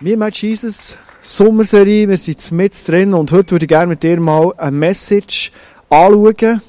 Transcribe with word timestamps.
Wir 0.00 0.16
machen 0.16 0.32
Jesus 0.34 0.96
Sommerserie, 1.20 2.08
wir 2.08 2.16
sind 2.16 2.52
mit 2.52 2.86
drin 2.86 3.14
und 3.14 3.32
heute 3.32 3.50
würde 3.50 3.64
ich 3.64 3.68
gerne 3.68 3.88
mit 3.88 4.04
dir 4.04 4.20
mal 4.20 4.54
eine 4.56 4.70
Message 4.70 5.50
anschauen, 5.90 6.62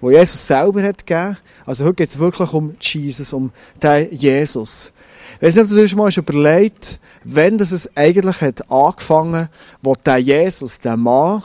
die 0.00 0.06
Jesus 0.06 0.46
selber 0.46 0.84
hat 0.84 1.04
gegeben. 1.04 1.36
Also 1.64 1.84
heute 1.84 1.94
geht 1.94 2.10
es 2.10 2.18
wirklich 2.20 2.52
um 2.52 2.76
Jesus, 2.80 3.32
um 3.32 3.50
den 3.82 4.12
Jesus. 4.12 4.92
Ich 5.34 5.42
weiß 5.42 5.56
nicht, 5.56 5.64
ob 5.64 5.70
du 5.70 5.84
dir 5.84 5.96
mal 5.96 6.12
überlegt 6.16 7.00
wenn 7.28 7.58
das 7.58 7.72
es 7.72 7.96
eigentlich 7.96 8.40
hat 8.40 8.70
angefangen, 8.70 9.48
wo 9.82 9.96
der 9.96 10.18
Jesus, 10.18 10.78
der 10.78 10.96
Mann, 10.96 11.42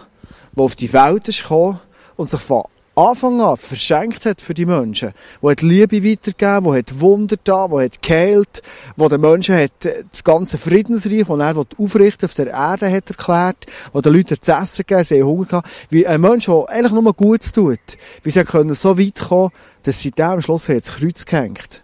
der 0.56 0.64
auf 0.64 0.76
die 0.76 0.94
Welt 0.94 1.28
ist 1.28 1.42
gekommen 1.42 1.80
und 2.18 2.30
sich 2.30 2.40
von 2.40 2.66
Anfang 2.94 3.40
an 3.40 3.56
verschenkt 3.56 4.26
hat 4.26 4.42
für 4.42 4.54
die 4.54 4.66
Menschen, 4.66 5.14
wo 5.40 5.50
hat 5.50 5.62
Liebe 5.62 6.04
weitergegeben, 6.04 6.66
wo 6.66 6.76
hat 6.76 7.00
Wunder 7.00 7.38
da, 7.42 7.72
wo 7.72 7.80
hat 7.80 8.02
geheilt, 8.02 8.62
wo 8.98 9.08
den 9.08 9.22
Menschen 9.22 9.56
hat 9.56 9.72
das 10.12 10.26
ganze 10.26 10.58
Friedensreich, 10.58 11.26
das 11.26 11.40
er 11.40 11.66
aufrichten 11.78 12.26
auf 12.26 12.34
der 12.34 12.48
Erde 12.48 12.92
hat 12.92 13.10
erklärt, 13.10 13.66
wo 13.94 14.02
den 14.02 14.14
Leuten 14.14 14.42
zu 14.42 14.52
essen 14.52 14.84
gegeben, 14.86 15.04
sie 15.06 15.22
haben 15.22 15.30
Hunger 15.30 15.46
gehabt, 15.46 15.70
wie 15.90 16.06
ein 16.06 16.20
Mensch, 16.20 16.46
der 16.48 16.68
eigentlich 16.68 16.92
nur 16.92 17.14
Gutes 17.14 17.54
tut, 17.54 17.80
wie 18.24 18.30
sie 18.30 18.44
können 18.44 18.74
so 18.74 19.00
weit 19.00 19.20
kommen, 19.20 19.52
dass 19.84 20.02
sie 20.02 20.12
da 20.12 20.34
am 20.34 20.42
Schluss 20.42 20.68
ins 20.68 20.92
Kreuz 20.92 21.26
gehängt. 21.26 21.84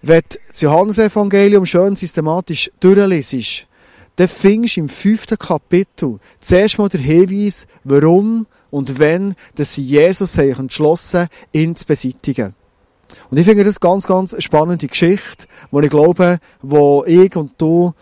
Wenn 0.00 0.22
das 0.48 0.60
Johannesevangelium 0.62 1.66
schön 1.66 1.96
systematisch 1.96 2.70
durchliest, 2.80 3.66
dann 4.16 4.28
findest 4.28 4.76
du 4.76 4.80
im 4.80 4.88
fünften 4.88 5.38
Kapitel 5.38 6.18
zuerst 6.40 6.78
mal 6.78 6.88
der 6.88 7.00
Hinweis, 7.00 7.66
warum 7.84 8.46
und 8.70 8.98
wenn, 8.98 9.34
dass 9.54 9.74
sie 9.74 9.82
Jesus 9.82 10.32
sich 10.32 10.58
entschlossen, 10.58 11.28
ihn 11.52 11.76
zu 11.76 11.86
beseitigen. 11.86 12.54
Und 13.30 13.38
ich 13.38 13.46
finde 13.46 13.64
das 13.64 13.80
ganz, 13.80 14.06
ganz 14.06 14.32
eine 14.32 14.42
spannende 14.42 14.86
Geschichte, 14.86 15.46
wo 15.70 15.80
ich 15.80 15.90
glaube, 15.90 16.38
wo 16.62 17.04
ich 17.06 17.36
und 17.36 17.52
du 17.58 17.92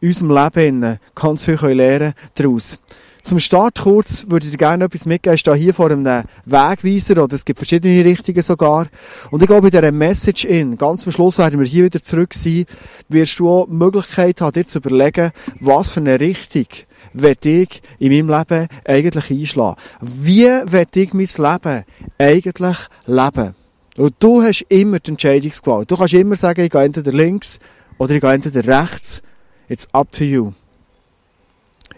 in 0.00 0.08
unserem 0.08 0.30
Leben 0.30 0.98
ganz 1.14 1.44
viel 1.44 1.56
lernen 1.56 2.14
daraus. 2.34 2.80
Zum 3.22 3.38
Start 3.38 3.78
kurz 3.80 4.26
würde 4.28 4.46
ich 4.46 4.50
dir 4.50 4.58
gerne 4.58 4.84
etwas 4.86 5.06
mitgeben. 5.06 5.34
Ich 5.34 5.40
stehe 5.40 5.56
hier 5.56 5.72
vor 5.72 5.92
einem 5.92 6.04
Wegweiser, 6.44 7.22
oder 7.22 7.36
es 7.36 7.44
gibt 7.44 7.60
verschiedene 7.60 8.04
Richtungen 8.04 8.42
sogar. 8.42 8.88
Und 9.30 9.40
ich 9.40 9.46
glaube, 9.46 9.68
in 9.68 9.70
dieser 9.70 9.92
Message 9.92 10.44
in, 10.44 10.76
ganz 10.76 11.06
am 11.06 11.12
Schluss 11.12 11.38
werden 11.38 11.60
wir 11.60 11.66
hier 11.66 11.84
wieder 11.84 12.02
zurück 12.02 12.34
sein, 12.34 12.66
wirst 13.08 13.38
du 13.38 13.48
auch 13.48 13.66
die 13.66 13.74
Möglichkeit 13.74 14.40
haben, 14.40 14.52
dir 14.52 14.66
zu 14.66 14.78
überlegen, 14.78 15.30
was 15.60 15.92
für 15.92 16.00
eine 16.00 16.18
Richtung 16.18 16.66
will 17.12 17.36
ich 17.44 17.80
in 18.00 18.12
meinem 18.12 18.38
Leben 18.38 18.68
eigentlich 18.84 19.30
einschlagen. 19.30 19.80
Wie 20.00 20.46
will 20.46 20.86
ich 20.92 21.14
mein 21.14 21.28
Leben 21.52 21.84
eigentlich 22.18 22.76
leben? 23.06 23.54
Und 23.98 24.14
du 24.18 24.42
hast 24.42 24.62
immer 24.68 24.98
die 24.98 25.12
Entscheidungsgewalt. 25.12 25.88
Du 25.88 25.96
kannst 25.96 26.14
immer 26.14 26.34
sagen, 26.34 26.62
ich 26.62 26.70
gehe 26.70 26.82
entweder 26.82 27.12
links 27.12 27.60
oder 27.98 28.14
ich 28.14 28.20
gehe 28.20 28.32
entweder 28.32 28.82
rechts. 28.82 29.22
It's 29.68 29.86
up 29.92 30.10
to 30.10 30.24
you. 30.24 30.52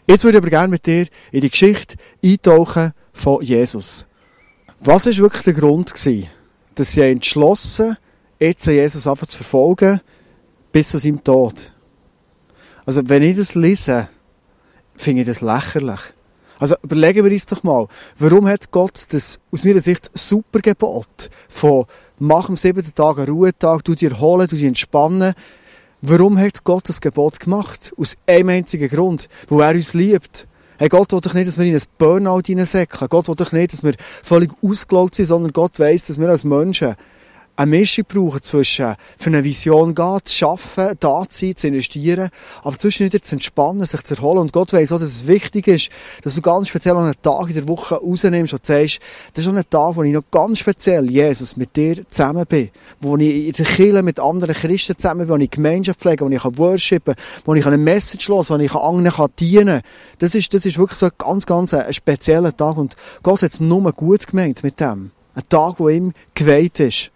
Jetzt 0.07 0.25
würde 0.25 0.39
ich 0.39 0.43
aber 0.43 0.51
gerne 0.51 0.69
mit 0.69 0.87
dir 0.87 1.07
in 1.33 1.41
die 1.41 1.51
Geschichte 1.51 1.97
eintauchen 2.23 2.93
von 3.13 3.43
Jesus. 3.43 4.07
Was 4.81 5.07
war 5.07 5.17
wirklich 5.17 5.43
der 5.45 5.55
Grund 5.55 5.95
gewesen, 5.95 6.29
dass 6.75 6.93
sie 6.93 7.01
entschlossen, 7.03 7.97
jetzt 8.39 8.67
Jesus 8.67 9.07
einfach 9.07 9.27
zu 9.27 9.39
verfolgen, 9.39 10.01
bis 10.73 10.91
zu 10.91 10.99
seinem 10.99 11.25
Tod? 11.25 11.73
Also, 12.85 13.09
wenn 13.09 13.23
ich 13.23 13.39
das 13.39 13.55
lese, 13.55 14.09
finde 14.95 15.23
ich 15.23 15.27
das 15.27 15.41
lächerlich. 15.41 16.01
Also, 16.59 16.77
überlegen 16.83 17.25
wir 17.25 17.33
uns 17.33 17.47
doch 17.47 17.63
mal, 17.63 17.89
warum 18.19 18.47
hat 18.47 18.71
Gott 18.71 19.07
das 19.09 19.41
aus 19.51 19.65
meiner 19.65 19.81
Sicht 19.81 20.11
super 20.13 20.61
Gebot 20.61 21.31
von 21.49 21.87
mach 22.19 22.51
am 22.51 22.57
siebten 22.57 22.95
Tag 22.95 23.19
einen 23.19 23.29
Ruhetag, 23.29 23.83
du 23.85 23.95
dir 23.95 24.13
erholen, 24.13 24.49
du 24.49 24.57
dich 24.57 24.67
entspannen, 24.67 25.35
Warum 26.07 26.37
hat 26.37 26.65
Gott 26.65 26.91
das 26.91 27.01
Gebot 27.01 27.41
gemacht? 27.41 27.95
Aus 27.97 28.19
einem 28.27 28.51
einzigen 28.51 28.91
Grund. 28.91 29.31
Wo 29.49 29.61
er 29.61 29.71
uns 29.71 29.95
liebt. 29.95 30.47
Hey, 30.77 30.91
Gott 30.91 31.13
will 31.13 31.23
doch 31.23 31.33
nicht, 31.33 31.48
dass 31.48 31.57
wir 31.57 31.65
in 31.65 31.75
ein 31.75 31.83
Burnout 31.97 32.42
hineinsäckeln. 32.45 33.09
Gott 33.09 33.27
will 33.27 33.37
doch 33.37 33.53
nicht, 33.53 33.73
dass 33.73 33.83
wir 33.83 33.95
völlig 34.23 34.53
ausgelaugt 34.61 35.14
sind, 35.14 35.25
sondern 35.25 35.55
Gott 35.55 35.81
weiss, 35.81 36.07
dass 36.07 36.20
wir 36.20 36.29
als 36.29 36.45
Menschen 36.45 36.97
eine 37.57 37.70
Mischung 37.70 38.05
brauchen 38.09 38.42
zwischen 38.42 38.97
für 39.17 39.31
eine 39.31 39.45
Vision 39.45 39.95
gehen, 39.95 40.19
zu 40.25 40.35
schaffen, 40.35 40.95
da 40.98 41.25
zu 41.29 41.47
sein, 41.47 41.57
zu 41.57 41.69
investieren, 41.69 42.31
aber 42.63 42.79
zwischen 42.79 43.07
wieder 43.07 43.23
zu 43.23 43.37
entspannen, 43.37 43.87
sich 43.87 44.03
zu 44.03 44.15
erholen. 44.15 44.39
Und 44.39 44.53
Gott 44.53 44.73
weiss 44.73 44.91
auch, 44.91 44.98
dass 44.98 45.11
es 45.11 45.27
wichtig 45.27 45.69
ist, 45.69 45.89
dass 46.23 46.35
du 46.35 46.43
ganz 46.43 46.69
speziell 46.69 46.97
einen 46.97 47.14
Tag 47.23 47.48
in 47.48 47.55
der 47.55 47.69
Woche 47.69 47.97
rausnimmst 47.97 48.53
und 48.53 48.67
sagst, 48.67 48.98
das 49.33 49.45
ist 49.45 49.51
auch 49.51 49.57
ein 49.57 49.70
Tag, 49.70 49.97
wo 49.97 50.03
ich 50.03 50.13
noch 50.13 50.25
ganz 50.31 50.59
speziell, 50.59 51.09
Jesus, 51.11 51.57
mit 51.57 51.77
dir 51.77 52.09
zusammen 52.09 52.45
bin, 52.47 52.70
wo 53.01 53.17
ich 53.17 53.47
in 53.47 53.53
der 53.53 53.67
Kirche 53.67 54.03
mit 54.03 54.19
anderen 54.19 54.55
Christen 54.55 54.98
zusammen 54.98 55.27
bin, 55.27 55.29
wo 55.29 55.37
ich 55.37 55.51
Gemeinschaft 55.51 56.01
pflege, 56.01 56.25
wo 56.25 56.31
ich 56.31 56.43
worshipen 56.59 57.14
kann, 57.14 57.25
wo 57.45 57.55
ich 57.55 57.67
eine 57.67 57.79
Message 57.79 58.29
los, 58.29 58.51
wo 58.51 58.57
ich 58.57 58.75
anderen 58.75 59.31
dienen 59.39 59.81
kann. 59.81 59.83
Das 60.19 60.35
ist, 60.35 60.53
das 60.55 60.67
ist 60.67 60.79
wirklich 60.79 60.98
so 60.98 61.07
ein 61.07 61.13
ganz, 61.19 61.47
ganz 61.47 61.73
ein 61.73 61.93
spezieller 61.93 62.57
Tag 62.57 62.77
und 62.77 62.97
Gott 63.23 63.43
hat 63.43 63.53
es 63.53 63.61
nur 63.61 63.93
gut 63.93 64.27
gemeint 64.27 64.64
mit 64.64 64.81
dem. 64.81 65.13
Ein 65.35 65.48
Tag, 65.48 65.79
wo 65.79 65.89
ihm 65.89 66.13
geweiht 66.35 66.81
ist. 66.81 67.11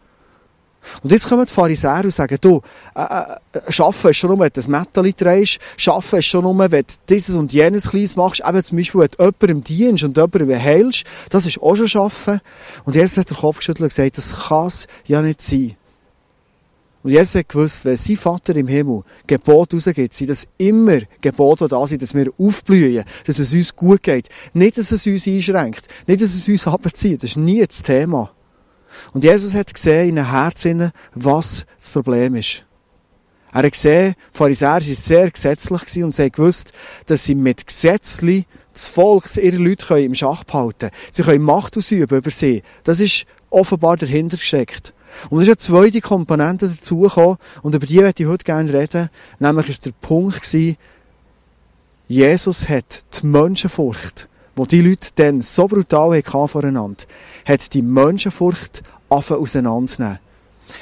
Und 1.03 1.12
jetzt 1.12 1.28
kommen 1.28 1.47
die 1.47 1.53
Pharisäer 1.53 2.04
und 2.04 2.12
sagen, 2.12 2.38
du, 2.41 2.60
äh, 2.94 3.03
äh, 3.03 3.72
Schaffen 3.72 4.10
ist 4.10 4.16
schon 4.16 4.31
nur, 4.31 4.41
wenn 4.41 4.50
du 4.53 4.60
ein 4.60 4.71
Mätteli 4.71 5.12
drehst, 5.12 5.59
Schaffen 5.76 6.19
ist 6.19 6.26
schon 6.26 6.44
nur, 6.44 6.59
wenn 6.59 6.71
du 6.71 6.94
dieses 7.09 7.37
und 7.37 7.53
jenes 7.53 7.91
Kleines 7.91 8.16
machst, 8.16 8.43
eben 8.47 8.65
zum 8.65 8.78
Beispiel, 8.78 9.00
wenn 9.00 9.09
du 9.09 9.25
jemandem 9.25 9.65
dienst 9.65 10.04
und 10.04 10.16
jemandem 10.16 10.62
heilst, 10.62 11.04
das 11.31 11.47
ist 11.47 11.60
auch 11.60 11.77
schon 11.77 11.88
Schaffen. 11.88 12.41
Und 12.84 12.97
Jesus 12.97 13.19
hat 13.19 13.31
den 13.31 13.37
Kopf 13.37 13.59
geschüttelt 13.59 13.82
und 13.82 13.88
gesagt, 13.88 14.19
das 14.19 14.48
kann 14.48 14.66
es 14.66 14.87
ja 15.06 15.22
nicht 15.22 15.41
sein. 15.41 15.77
Und 17.03 17.10
Jesus 17.12 17.37
hat 17.37 17.48
gewusst, 17.48 17.84
wenn 17.84 17.97
sein 17.97 18.16
Vater 18.16 18.56
im 18.56 18.66
Himmel 18.66 19.03
Gebot 19.27 19.72
rausgibt, 19.72 20.12
sind 20.12 20.31
das 20.31 20.48
immer 20.59 20.98
Gebote 21.21 21.69
da 21.69 21.87
sind, 21.87 22.03
dass 22.03 22.15
wir 22.15 22.31
aufblühen, 22.38 23.04
dass 23.25 23.38
es 23.38 23.54
uns 23.54 23.75
gut 23.75 24.03
geht. 24.03 24.28
Nicht, 24.53 24.78
dass 24.78 24.91
es 24.91 25.06
uns 25.06 25.27
einschränkt, 25.27 25.87
nicht, 26.06 26.21
dass 26.21 26.34
es 26.34 26.48
uns 26.48 26.66
abzieht. 26.66 27.22
Das 27.22 27.31
ist 27.31 27.37
nie 27.37 27.65
das 27.65 27.82
Thema. 27.82 28.32
Und 29.12 29.25
Jesus 29.25 29.54
hat 29.54 29.72
gesehen 29.72 30.10
in 30.10 30.16
den 30.16 30.31
Herzen, 30.31 30.92
was 31.14 31.66
das 31.78 31.91
Problem 31.91 32.34
ist. 32.34 32.64
Er 33.53 33.62
hat 33.62 33.72
gesehen, 33.72 34.14
die 34.32 34.36
Pharisäer 34.36 34.69
waren 34.72 34.82
sehr 34.82 35.31
gesetzlich 35.31 36.04
und 36.04 36.14
sie 36.14 36.22
haben 36.22 36.32
gewusst, 36.32 36.72
dass 37.06 37.25
sie 37.25 37.34
mit 37.34 37.66
Gesetzli 37.66 38.47
das 38.75 38.86
Volk, 38.86 39.25
ihre 39.36 39.56
Leute 39.56 39.98
im 40.00 40.14
Schach 40.14 40.44
behalten 40.44 40.91
können. 40.91 40.92
Sie 41.10 41.22
können 41.22 41.44
Macht 41.44 41.76
ausüben 41.76 42.19
über 42.19 42.31
sie. 42.31 42.62
Das 42.84 43.00
ist 43.00 43.25
offenbar 43.50 43.97
dahinter 43.97 44.36
gesteckt. 44.36 44.92
Und 45.30 45.38
es 45.38 45.44
ist 45.44 45.48
eine 45.48 45.56
zweite 45.56 46.00
Komponente 46.00 46.69
dazugekommen, 46.69 47.38
und 47.62 47.75
über 47.75 47.86
die 47.86 47.98
werde 47.98 48.22
ich 48.22 48.28
heute 48.28 48.44
gerne 48.44 48.72
reden. 48.72 49.09
Nämlich 49.38 49.69
ist 49.70 49.86
der 49.86 49.92
Punkt 49.92 50.42
gewesen, 50.42 50.76
Jesus 52.06 52.69
hat 52.69 53.03
die 53.20 53.26
Menschenfurcht 53.26 54.28
wo 54.58 54.66
die 54.66 54.80
Leute 54.80 55.10
dann 55.14 55.41
so 55.41 55.66
brutal 55.69 56.16
hatten 56.16 56.48
voreinander, 56.48 57.04
hat 57.46 57.72
die 57.72 57.82
Menschenfurcht 57.82 58.82
auseinanderzunehmen. 59.08 60.19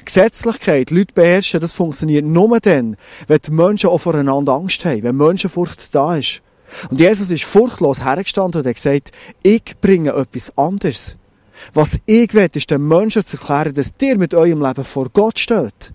Gesetzlichkeit, 0.04 0.90
Leute 0.90 1.14
beherrschen, 1.14 1.60
das 1.60 1.72
funktioniert 1.72 2.24
nur 2.24 2.58
dann, 2.58 2.96
wenn 3.28 3.38
die 3.38 3.50
Menschen 3.52 3.90
auch 3.90 3.98
voreinander 3.98 4.54
Angst 4.54 4.84
haben, 4.84 5.02
wenn 5.02 5.16
Menschenfurcht 5.16 5.94
da 5.94 6.16
ist. 6.16 6.42
Und 6.90 6.98
Jesus 6.98 7.30
ist 7.30 7.44
furchtlos 7.44 8.02
hergestanden 8.02 8.60
und 8.60 8.66
hat 8.66 8.74
gesagt, 8.74 9.12
ich 9.42 9.62
bringe 9.80 10.12
etwas 10.12 10.56
anderes. 10.58 11.16
Was 11.72 11.98
ich 12.06 12.34
will, 12.34 12.48
ist 12.52 12.70
den 12.70 12.88
Menschen 12.88 13.24
zu 13.24 13.36
erklären, 13.36 13.74
dass 13.74 13.94
ihr 14.00 14.18
mit 14.18 14.34
eurem 14.34 14.60
Leben 14.62 14.84
vor 14.84 15.08
Gott 15.12 15.38
steht. 15.38 15.92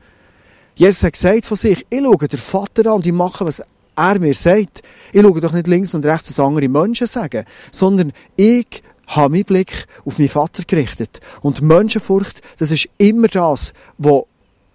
Jesus 0.75 1.03
hat 1.03 1.13
gesagt 1.13 1.45
von 1.45 1.57
sich, 1.57 1.85
ich 1.89 1.99
schaue 1.99 2.27
den 2.27 2.39
Vater 2.39 2.85
an 2.87 2.97
und 2.97 3.05
ich 3.05 3.11
mache, 3.11 3.45
was 3.45 3.61
er 3.95 4.19
mir 4.19 4.33
sagt. 4.33 4.81
Ich 5.11 5.21
schaue 5.21 5.41
doch 5.41 5.51
nicht 5.51 5.67
links 5.67 5.93
und 5.93 6.05
rechts, 6.05 6.29
was 6.29 6.39
andere 6.39 6.69
Menschen 6.69 7.07
sagen, 7.07 7.45
sondern 7.71 8.13
ich 8.35 8.83
habe 9.07 9.29
meinen 9.29 9.45
Blick 9.45 9.87
auf 10.05 10.17
meinen 10.17 10.29
Vater 10.29 10.63
gerichtet. 10.65 11.19
Und 11.41 11.61
Menschenfurcht, 11.61 12.41
das 12.57 12.71
ist 12.71 12.87
immer 12.97 13.27
das, 13.27 13.73
was 13.97 14.23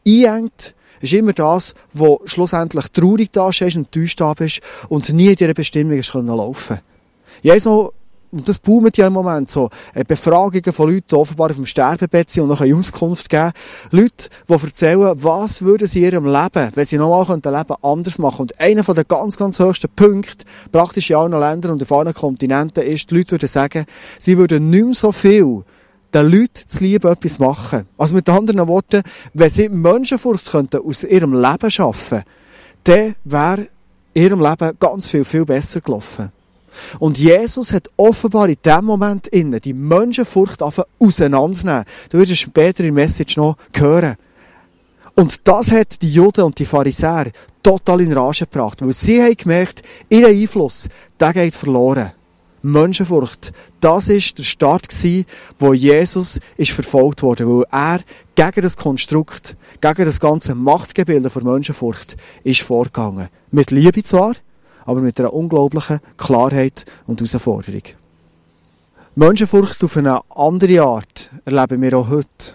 einengt, 0.07 0.75
ist 1.01 1.13
immer 1.13 1.33
das, 1.33 1.75
was 1.93 2.19
schlussendlich 2.27 2.87
traurig 2.89 3.31
da 3.33 3.49
ist 3.49 3.63
und 3.63 3.77
enttäuscht 3.77 4.21
da 4.21 4.35
bist 4.35 4.61
und 4.89 5.09
nie 5.11 5.29
in 5.29 5.37
dieser 5.37 5.55
Bestimmung 5.55 6.01
laufen 6.25 6.79
können. 7.43 7.61
Und 8.33 8.49
das 8.49 8.59
boomt 8.59 8.97
ja 8.97 9.07
im 9.07 9.13
Moment 9.13 9.51
so, 9.51 9.71
äh, 9.95 10.05
Befragungen 10.05 10.73
von 10.73 10.91
Leuten, 10.91 11.07
die 11.11 11.15
offenbar 11.15 11.51
auf 11.51 11.57
dem 11.57 11.67
Sterbebett 11.67 12.31
sind 12.31 12.45
und 12.45 12.49
noch 12.49 12.61
eine 12.61 12.75
Auskunft 12.75 13.29
geben. 13.29 13.53
Leute, 13.91 14.29
die 14.49 14.53
erzählen, 14.53 15.13
was 15.17 15.63
würden 15.63 15.87
sie 15.87 16.01
in 16.01 16.13
ihrem 16.13 16.27
Leben, 16.27 16.71
wenn 16.75 16.85
sie 16.85 16.99
nochmal 16.99 17.25
könnten 17.25 17.55
Leben 17.55 17.75
anders 17.83 18.19
machen. 18.19 18.43
Und 18.43 18.61
einer 18.61 18.83
den 18.83 19.05
ganz, 19.09 19.37
ganz 19.37 19.59
höchsten 19.59 19.89
Punkten, 19.95 20.45
praktisch 20.73 21.11
in 21.11 21.17
allen 21.17 21.33
Ländern 21.33 21.73
und 21.73 21.83
auf 21.83 21.93
allen 21.93 22.15
Kontinenten, 22.15 22.85
ist, 22.85 23.11
die 23.11 23.17
Leute 23.17 23.33
würden 23.33 23.49
sagen, 23.49 23.87
sie 24.19 24.37
würden 24.37 24.71
nicht 24.71 24.85
mehr 24.85 24.95
so 24.95 25.13
viel 25.13 25.65
den 26.15 26.31
Leuten 26.31 26.67
zu 26.67 26.85
lieben 26.85 27.11
etwas 27.11 27.39
machen. 27.39 27.87
Also 27.99 28.15
mit 28.15 28.29
anderen 28.29 28.67
Worten, 28.69 29.03
wenn 29.35 29.51
sie 29.51 29.69
Menschenfurcht 29.69 30.51
könnten 30.51 30.81
aus 30.81 31.05
ihrem 31.05 31.35
Leben 31.35 31.71
schaffen, 31.71 32.23
dann 32.85 33.15
wäre 33.25 33.69
ihrem 34.15 34.41
Leben 34.41 34.73
ganz 34.79 35.09
viel, 35.09 35.25
viel 35.25 35.45
besser 35.45 35.81
gelaufen. 35.81 36.33
Und 36.99 37.19
Jesus 37.19 37.73
hat 37.73 37.91
offenbar 37.97 38.49
in 38.49 38.57
dem 38.65 38.85
Moment 38.85 39.29
innen 39.29 39.61
die 39.61 39.73
Menschenfurcht 39.73 40.63
auseinanderzunehmen. 40.63 41.85
Du 42.11 42.19
wirst 42.19 42.33
es 42.33 42.39
später 42.39 42.85
in 42.85 42.95
der 42.95 43.05
Message 43.05 43.37
noch 43.37 43.57
hören. 43.75 44.17
Und 45.15 45.49
das 45.49 45.73
hat 45.73 46.03
die 46.03 46.13
Juden 46.13 46.43
und 46.43 46.59
die 46.59 46.67
Pharisäer 46.67 47.31
total 47.63 48.03
in 48.03 48.13
Rage 48.13 48.45
gebracht, 48.45 48.83
weil 48.83 48.93
sie 48.93 49.23
haben 49.23 49.37
gemerkt, 49.37 49.83
ihr 50.11 50.29
Einfluss, 50.29 50.89
der 51.19 51.33
geht 51.33 51.55
verloren. 51.55 52.13
Menschenfurcht, 52.63 53.53
das 53.81 54.09
ist 54.09 54.39
der 54.39 54.43
Start 54.43 54.89
gewesen, 54.89 55.25
wo 55.59 55.73
Jesus 55.73 56.41
ist 56.57 56.73
verfolgt 56.73 57.23
wurde, 57.23 57.49
weil 57.49 57.65
er 57.71 58.01
gegen 58.35 58.63
das 58.63 58.77
Konstrukt, 58.77 59.57
gegen 59.81 60.05
das 60.05 60.21
ganze 60.21 60.55
Machtgebilde 60.55 61.31
von 61.31 61.45
Menschenfurcht 61.45 62.17
ist 62.45 62.63
vorgegangen. 62.63 63.29
Mit 63.51 63.71
Liebe 63.71 64.03
zwar, 64.03 64.35
aber 64.87 65.01
mit 65.01 65.21
einer 65.21 65.35
unglaublichen 65.35 66.01
Klarheit 66.17 66.87
und 67.07 67.21
Herausforderung. 67.21 67.83
Menschenfurcht 69.15 69.83
auf 69.85 69.97
eine 69.97 70.21
andere 70.31 70.83
Art 70.83 71.31
erleben 71.45 71.83
wir 71.83 71.99
auch 71.99 72.09
heute 72.09 72.55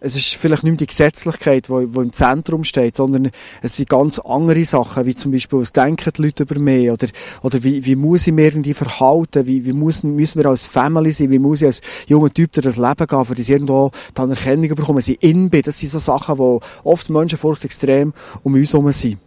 es 0.00 0.16
ist 0.16 0.34
vielleicht 0.34 0.64
nicht 0.64 0.72
mehr 0.72 0.78
die 0.78 0.86
Gesetzlichkeit, 0.86 1.68
die, 1.68 1.72
im 1.72 2.12
Zentrum 2.12 2.64
steht, 2.64 2.96
sondern 2.96 3.30
es 3.62 3.76
sind 3.76 3.88
ganz 3.88 4.18
andere 4.18 4.64
Sachen, 4.64 5.04
wie 5.04 5.14
zum 5.14 5.30
Beispiel, 5.30 5.60
was 5.60 5.72
denken 5.72 6.10
die 6.16 6.22
Leute 6.22 6.44
über 6.44 6.58
mich, 6.58 6.90
oder, 6.90 7.06
oder 7.42 7.62
wie, 7.62 7.84
wie 7.84 7.96
muss 7.96 8.26
ich 8.26 8.32
mich 8.32 8.46
irgendwie 8.46 8.74
verhalten, 8.74 9.46
wie, 9.46 9.64
wie 9.66 9.74
muss, 9.74 10.02
müssen 10.02 10.42
wir 10.42 10.48
als 10.48 10.66
Family 10.66 11.12
sein, 11.12 11.30
wie 11.30 11.38
muss 11.38 11.60
ich 11.60 11.66
als 11.66 11.82
junger 12.06 12.32
Typ 12.32 12.52
durch 12.52 12.64
das 12.64 12.76
Leben 12.76 13.06
gehen, 13.06 13.24
für 13.24 13.34
das 13.34 13.48
irgendwo 13.48 13.90
die 14.16 14.20
Anerkennung 14.20 14.74
bekommen, 14.74 15.00
sie 15.02 15.18
in 15.20 15.50
bin. 15.50 15.62
Das 15.62 15.78
sind 15.78 15.92
so 15.92 15.98
Sachen, 15.98 16.38
wo 16.38 16.60
oft 16.82 17.10
Menschenfurcht 17.10 17.64
extrem 17.66 18.14
um 18.42 18.54
uns 18.54 18.72
herum 18.72 18.90
sind. 18.92 19.18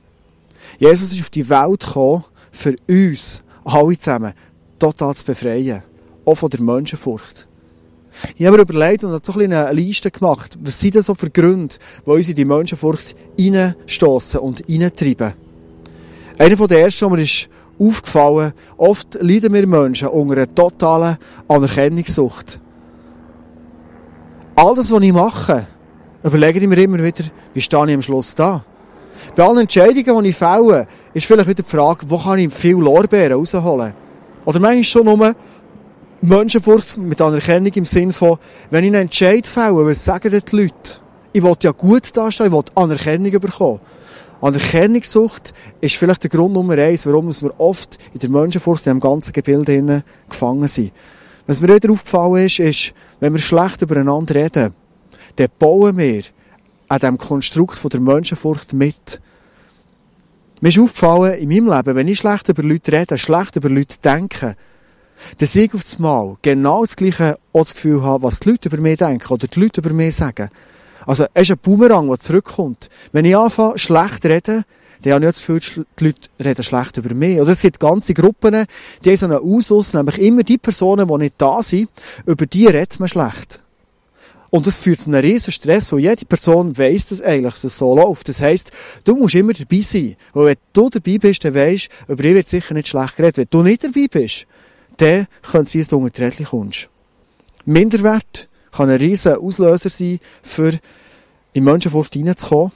Jesus 0.80 1.12
ist 1.12 1.22
auf 1.22 1.30
die 1.30 1.48
Welt 1.50 1.82
gekommen, 1.82 2.24
für 2.52 2.76
uns, 2.90 3.44
alle 3.64 3.98
zusammen, 3.98 4.34
total 4.80 5.16
zu 5.16 5.26
befreien. 5.26 5.84
Auch 6.26 6.36
von 6.36 6.50
der 6.50 6.62
Menschenfurcht. 6.62 7.48
Ich 8.38 8.46
habe 8.46 8.58
mir 8.58 8.64
überlegt 8.64 9.04
und 9.04 9.12
habe 9.12 9.22
so 9.26 9.40
ein 9.40 9.52
eine 9.52 9.72
Liste 9.74 10.12
gemacht. 10.12 10.58
Was 10.64 10.80
sind 10.80 10.96
denn 10.96 11.02
so 11.02 11.16
für 11.16 11.30
Gründe, 11.30 11.76
die 12.06 12.10
uns 12.10 12.30
in 12.30 12.36
die 12.36 12.46
Menschenfurcht 12.46 13.16
reinstossen 13.40 14.40
und 14.40 14.64
reintreiben? 14.70 15.34
Einer 16.38 16.56
den 16.56 16.78
ersten, 16.78 17.06
der 17.06 17.18
mir 17.18 17.24
ist 17.24 17.50
aufgefallen, 17.80 18.54
oft 18.78 19.16
leiden 19.22 19.54
wir 19.54 19.68
Menschen 19.68 20.08
unter 20.10 20.38
einer 20.38 20.54
totalen 20.54 21.18
Anerkennungssucht. 21.48 22.60
All 24.56 24.76
das, 24.76 24.92
was 24.92 25.02
ich 25.02 25.14
mache, 25.14 25.66
überlege 26.24 26.60
ich 26.60 26.68
mir 26.68 26.78
immer 26.78 27.04
wieder, 27.04 27.26
wie 27.54 27.62
stehe 27.62 27.88
ich 27.88 27.94
am 27.94 28.02
Schluss 28.02 28.36
da? 28.36 28.64
Bei 29.36 29.44
allen 29.44 29.60
Entscheidungen, 29.60 30.24
die 30.24 30.30
ich 30.30 30.36
fälle, 30.36 30.88
ist 31.14 31.26
vielleicht 31.26 31.50
wieder 31.50 31.64
die 31.64 31.70
Frage, 31.70 32.06
wo 32.08 32.18
kann 32.18 32.40
ich 32.40 32.54
viel 32.54 32.76
Lorbeeren 32.76 33.34
rausholen? 33.34 33.94
Oder 34.46 34.60
manchmal 34.60 34.84
schon 34.84 35.06
nur, 35.06 35.36
Menschenfurcht 36.22 36.98
mit 36.98 37.20
Anerkennung 37.20 37.74
im 37.74 37.86
Sinn 37.86 38.14
von, 38.14 38.38
wenn 38.70 38.86
ich 38.86 38.92
einen 38.92 39.04
Entscheid 39.04 39.46
fälle, 39.46 39.86
was 39.86 40.06
sagen 40.06 40.32
die 40.32 40.56
Leute? 40.56 40.74
Ich 41.34 41.44
will 41.44 41.56
ja 41.62 41.72
gut 41.72 42.16
dastehen, 42.16 42.48
ich 42.48 42.54
will 42.54 42.64
Anerkennung 42.76 43.32
bekommen. 43.32 43.82
Anerkennungssucht 44.40 45.54
ist 45.82 45.96
vielleicht 45.96 46.24
der 46.24 46.30
Grund 46.30 46.54
Nummer 46.54 46.78
eins, 46.78 47.06
warum 47.06 47.30
wir 47.30 47.60
oft 47.60 47.98
in 48.14 48.20
der 48.20 48.30
Menschenfurcht, 48.30 48.86
in 48.88 48.94
dem 48.94 49.00
ganzen 49.00 49.34
Gebilde 49.34 50.04
gefangen 50.30 50.68
sind. 50.68 50.92
Was 51.46 51.60
mir 51.60 51.76
wieder 51.76 51.92
aufgefallen 51.92 52.46
ist, 52.46 52.60
ist, 52.60 52.94
wenn 53.20 53.34
wir 53.34 53.40
schlecht 53.40 53.82
übereinander 53.82 54.36
reden, 54.36 54.74
dann 55.36 55.48
bauen 55.60 55.98
wir 55.98 56.24
an 56.94 57.00
diesem 57.00 57.18
Konstrukt 57.18 57.78
von 57.80 57.90
der 57.90 58.00
Menschenfurcht 58.00 58.74
mit. 58.74 59.20
Mir 60.62 60.70
ist 60.70 60.78
aufgefallen, 60.80 61.34
in 61.34 61.50
meinem 61.50 61.76
Leben, 61.76 61.96
wenn 61.96 62.08
ich 62.08 62.20
schlecht 62.20 62.50
über 62.50 62.62
Leute 62.62 62.92
rede, 62.92 63.18
schlecht 63.18 63.56
über 63.56 63.70
Leute 63.70 63.98
denke, 64.04 64.56
dass 65.40 65.56
ich 65.56 65.74
auf 65.74 66.00
Mal 66.00 66.38
genau 66.42 66.82
das 66.82 66.96
Gleiche 66.96 67.40
das 67.52 67.74
Gefühl 67.74 68.04
habe, 68.04 68.24
was 68.24 68.40
die 68.40 68.52
Leute 68.52 68.70
über 68.70 68.78
mich 68.78 69.00
denken 69.00 69.34
oder 69.34 69.48
die 69.48 69.60
Leute 69.60 69.82
über 69.82 69.92
mich 69.92 70.16
sagen. 70.16 70.50
Also, 71.06 71.26
es 71.34 71.50
ist 71.50 71.52
ein 71.52 71.58
Boomerang, 71.58 72.08
der 72.08 72.20
zurückkommt. 72.20 72.90
Wenn 73.12 73.26
ich 73.26 73.36
anfange, 73.36 73.78
schlecht 73.78 74.26
reden, 74.26 74.64
dann 75.02 75.14
habe 75.14 75.26
ich 75.26 75.32
das 75.32 75.46
Gefühl, 75.46 75.86
die 76.00 76.06
Leute 76.06 76.30
reden 76.44 76.64
schlecht 76.64 76.98
über 76.98 77.14
mich. 77.16 77.40
Oder 77.42 77.52
es 77.52 77.62
gibt 77.62 77.80
ganze 77.80 78.14
Gruppen, 78.14 78.66
die 79.04 79.10
haben 79.10 79.18
so 79.18 79.26
einen 79.26 79.38
Ausus, 79.40 79.94
nämlich 79.94 80.20
immer 80.20 80.44
die 80.44 80.60
Personen, 80.60 81.08
die 81.08 81.18
nicht 81.18 81.36
da 81.40 81.62
sind, 81.64 81.90
über 82.26 82.46
die 82.46 82.68
redet 82.68 83.00
man 83.00 83.10
schlecht. 83.10 83.63
Und 84.54 84.68
das 84.68 84.76
führt 84.76 85.00
zu 85.00 85.10
einem 85.10 85.22
riesen 85.22 85.52
Stress, 85.52 85.92
wo 85.92 85.98
jede 85.98 86.26
Person 86.26 86.78
weiss, 86.78 87.08
dass 87.08 87.22
eigentlich 87.22 87.56
es 87.64 87.76
so 87.76 87.96
läuft. 87.96 88.30
Das 88.30 88.40
heisst, 88.40 88.70
du 89.04 89.16
musst 89.16 89.34
immer 89.34 89.54
dabei 89.54 89.82
sein. 89.82 90.16
Weil 90.32 90.46
wenn 90.46 90.58
du 90.74 90.90
dabei 90.92 91.18
bist, 91.18 91.44
dann 91.44 91.56
weisst, 91.56 91.90
über 92.08 92.22
dich 92.22 92.36
wird 92.36 92.48
sicher 92.48 92.76
nicht 92.76 92.88
schlecht 92.88 93.16
geredet. 93.16 93.38
Wenn 93.38 93.48
du 93.50 93.64
nicht 93.64 93.84
dabei 93.84 94.06
bist, 94.12 94.46
dann 94.98 95.26
könnte 95.42 95.66
es 95.66 95.72
sein, 95.72 95.82
dass 95.82 95.88
du 95.88 95.98
unter 95.98 96.30
die 96.30 96.44
kommst. 96.44 96.90
Minderwert 97.66 98.48
kann 98.72 98.92
ein 98.92 98.98
riesen 98.98 99.38
Auslöser 99.38 99.90
sein, 99.90 100.20
für 100.44 100.78
in 101.54 101.64
Menschenfurcht 101.64 102.16
reinzukommen. 102.16 102.72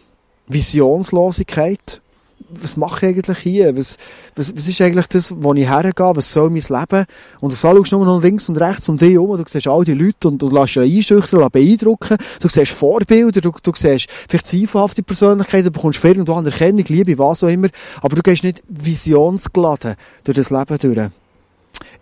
Visionslosigkeit. 0.47 2.01
Was 2.49 2.77
mache 2.77 3.05
ich 3.05 3.15
eigentlich 3.15 3.37
hier? 3.39 3.77
Was, 3.77 3.97
was, 4.35 4.55
was 4.55 4.67
ist 4.67 4.79
eigentlich 4.81 5.07
das, 5.07 5.33
wo 5.35 5.53
ich 5.53 5.67
hergehe? 5.67 6.15
Was 6.15 6.31
soll 6.31 6.49
mein 6.49 6.61
Leben? 6.61 7.05
Und 7.41 7.51
du 7.51 7.55
schaust 7.55 7.91
nur 7.91 8.05
noch 8.05 8.21
links 8.21 8.47
und 8.47 8.57
rechts 8.57 8.87
um 8.87 8.97
dich 8.97 9.13
herum. 9.13 9.37
Du 9.37 9.43
siehst 9.47 9.67
all 9.67 9.83
die 9.83 9.93
Leute 9.93 10.29
und 10.29 10.41
du 10.41 10.49
lässt 10.49 10.75
dich 10.75 10.97
einschüchtern, 10.97 11.49
beeindrucken. 11.51 12.17
Du 12.39 12.47
siehst 12.47 12.71
Vorbilder, 12.71 13.41
du, 13.41 13.51
du 13.51 13.71
siehst 13.75 14.07
vielleicht 14.29 14.47
zweifelhafte 14.47 15.03
Persönlichkeiten, 15.03 15.65
du 15.65 15.71
bekommst 15.71 15.99
für 15.99 16.07
irgendwo 16.09 16.33
Anerkennung, 16.35 16.85
Liebe, 16.87 17.17
was 17.17 17.43
auch 17.43 17.49
immer. 17.49 17.67
Aber 18.01 18.15
du 18.15 18.21
gehst 18.21 18.43
nicht 18.43 18.63
visionsgeladen 18.67 19.95
durch 20.23 20.37
das 20.37 20.49
Leben 20.49 20.77
durch. 20.77 21.11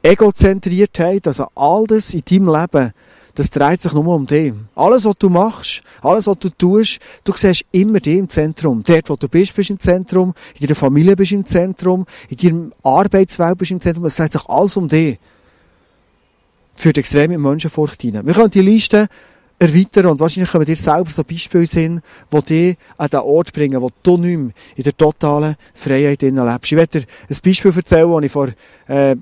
Egozentriertheit, 0.04 1.28
also 1.28 1.48
all 1.56 1.86
das 1.88 2.14
in 2.14 2.22
deinem 2.30 2.54
Leben, 2.54 2.92
das 3.36 3.50
dreht 3.50 3.82
sich 3.82 3.94
nur 3.94 4.08
um 4.08 4.26
dich. 4.26 4.54
Alles, 4.76 5.06
was 5.06 5.16
du 5.18 5.30
machst, 5.30 5.84
alles, 6.02 6.26
was 6.26 6.40
du 6.40 6.50
tust, 6.50 7.00
du 7.24 7.34
siehst 7.36 7.66
immer 7.72 8.00
dich 8.00 8.18
im 8.18 8.30
Zentrum. 8.30 8.82
Dort, 8.86 9.10
wo 9.10 9.16
du 9.16 9.28
bist, 9.28 9.54
bist 9.54 9.70
du 9.70 9.74
im 9.74 9.80
Zentrum, 9.80 10.34
in 10.56 10.66
deiner 10.66 10.76
Familie 10.76 11.16
bist 11.16 11.32
du 11.32 11.36
im 11.36 11.46
Zentrum, 11.46 12.06
in 12.30 12.38
deinem 12.38 12.74
Arbeitswelt 12.82 13.58
bist 13.58 13.72
du 13.72 13.76
im 13.76 13.82
Zentrum. 13.82 14.06
Es 14.06 14.16
dreht 14.16 14.32
sich 14.32 14.50
alles 14.50 14.78
um 14.78 14.88
dich. 14.88 15.20
Führt 16.76 16.98
extrem 16.98 17.32
in 17.32 17.42
Menschenfurcht 17.42 18.02
hinein. 18.02 18.26
Wir 18.26 18.34
können 18.34 18.52
die 18.52 18.62
Liste 18.62 19.08
erweitern 19.60 20.08
und 20.08 20.20
wahrscheinlich 20.20 20.52
können 20.52 20.66
dir 20.66 20.76
selber 20.76 21.10
so 21.10 21.24
Beispiele 21.24 21.68
sein, 21.68 22.02
die 22.32 22.42
dich 22.42 22.78
an 22.98 23.10
den 23.10 23.20
Ort 23.20 23.52
bringen, 23.54 23.82
wo 23.82 23.90
du 24.02 24.18
nicht 24.18 24.38
mehr 24.38 24.52
in 24.76 24.84
der 24.84 24.96
totalen 24.96 25.56
Freiheit 25.74 26.22
lebst. 26.22 26.72
Ich 26.72 26.78
werde 26.78 27.00
dir 27.00 27.08
ein 27.30 27.38
Beispiel 27.44 27.74
erzählen, 27.76 28.12
das 28.12 28.24
ich 28.24 28.32
vor 28.32 28.48
äh, 28.88 29.16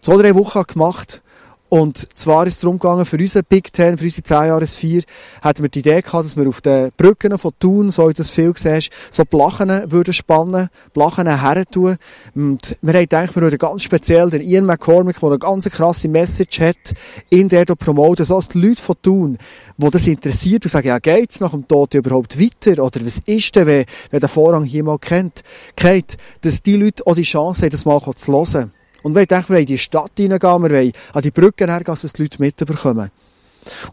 zwei, 0.00 0.16
drei 0.16 0.34
Wochen 0.34 0.62
gemacht 0.62 1.22
und 1.70 2.16
zwar 2.16 2.46
ist 2.46 2.54
es 2.54 2.60
darum 2.60 2.78
gegangen, 2.78 3.04
für 3.04 3.18
unsere 3.18 3.42
Big 3.42 3.72
Ten, 3.72 3.98
für 3.98 4.04
unsere 4.04 4.22
10 4.22 4.36
Jahres 4.46 4.76
4, 4.76 5.02
hatten 5.42 5.62
wir 5.62 5.68
die 5.68 5.80
Idee 5.80 6.00
gehabt, 6.00 6.24
dass 6.24 6.36
wir 6.36 6.48
auf 6.48 6.62
den 6.62 6.90
Brücken 6.96 7.36
von 7.36 7.52
Thun, 7.58 7.90
so 7.90 8.04
wie 8.04 8.12
du 8.12 8.18
das 8.18 8.30
viel 8.30 8.52
siehst, 8.56 8.90
so 9.10 9.24
Blachen 9.24 9.68
würden 9.90 10.14
spannen, 10.14 10.70
Blachen 10.94 11.26
her 11.26 11.64
tun. 11.70 11.96
Und 12.34 12.76
wir 12.80 12.94
haben 12.94 13.00
gedacht, 13.00 13.34
wir 13.34 13.42
würden 13.42 13.58
ganz 13.58 13.82
speziell 13.82 14.30
den 14.30 14.40
Ian 14.40 14.64
McCormick, 14.64 15.20
der 15.20 15.28
eine 15.28 15.38
ganz 15.38 15.68
krasse 15.68 16.08
Message 16.08 16.60
hat, 16.60 16.94
in 17.28 17.50
der 17.50 17.66
promoten, 17.66 18.24
so 18.24 18.36
dass 18.36 18.48
die 18.48 18.60
Leute 18.60 18.82
von 18.82 18.96
Thun, 19.02 19.38
die 19.76 19.90
das 19.90 20.06
interessiert 20.06 20.64
und 20.64 20.70
sagen, 20.70 20.88
ja, 20.88 20.98
geht's 20.98 21.40
nach 21.40 21.50
dem 21.50 21.68
Tod 21.68 21.92
überhaupt 21.92 22.40
weiter? 22.40 22.82
Oder 22.82 23.04
was 23.04 23.18
ist 23.26 23.54
denn, 23.56 23.66
wenn, 23.66 23.84
wenn 24.10 24.20
der 24.20 24.28
Vorrang 24.28 24.64
hier 24.64 24.84
mal 24.84 24.98
kennt, 24.98 25.42
geht, 25.76 26.16
dass 26.40 26.62
die 26.62 26.76
Leute 26.76 27.06
auch 27.06 27.14
die 27.14 27.22
Chance 27.24 27.62
haben, 27.62 27.70
das 27.70 27.84
mal 27.84 28.00
zu 28.14 28.32
hören. 28.32 28.72
Und 29.08 29.14
wir 29.14 29.24
denken, 29.24 29.48
wir 29.48 29.54
wollen 29.54 29.60
in 29.60 29.66
die 29.66 29.78
Stadt 29.78 30.10
hineingehen, 30.18 30.62
wir 30.62 30.70
wollen 30.70 30.92
an 31.14 31.22
die 31.22 31.30
Brücken 31.30 31.70
hergehen, 31.70 31.96
dass 31.98 32.12
die 32.12 32.22
Leute 32.22 32.42
mitbekommen. 32.42 33.10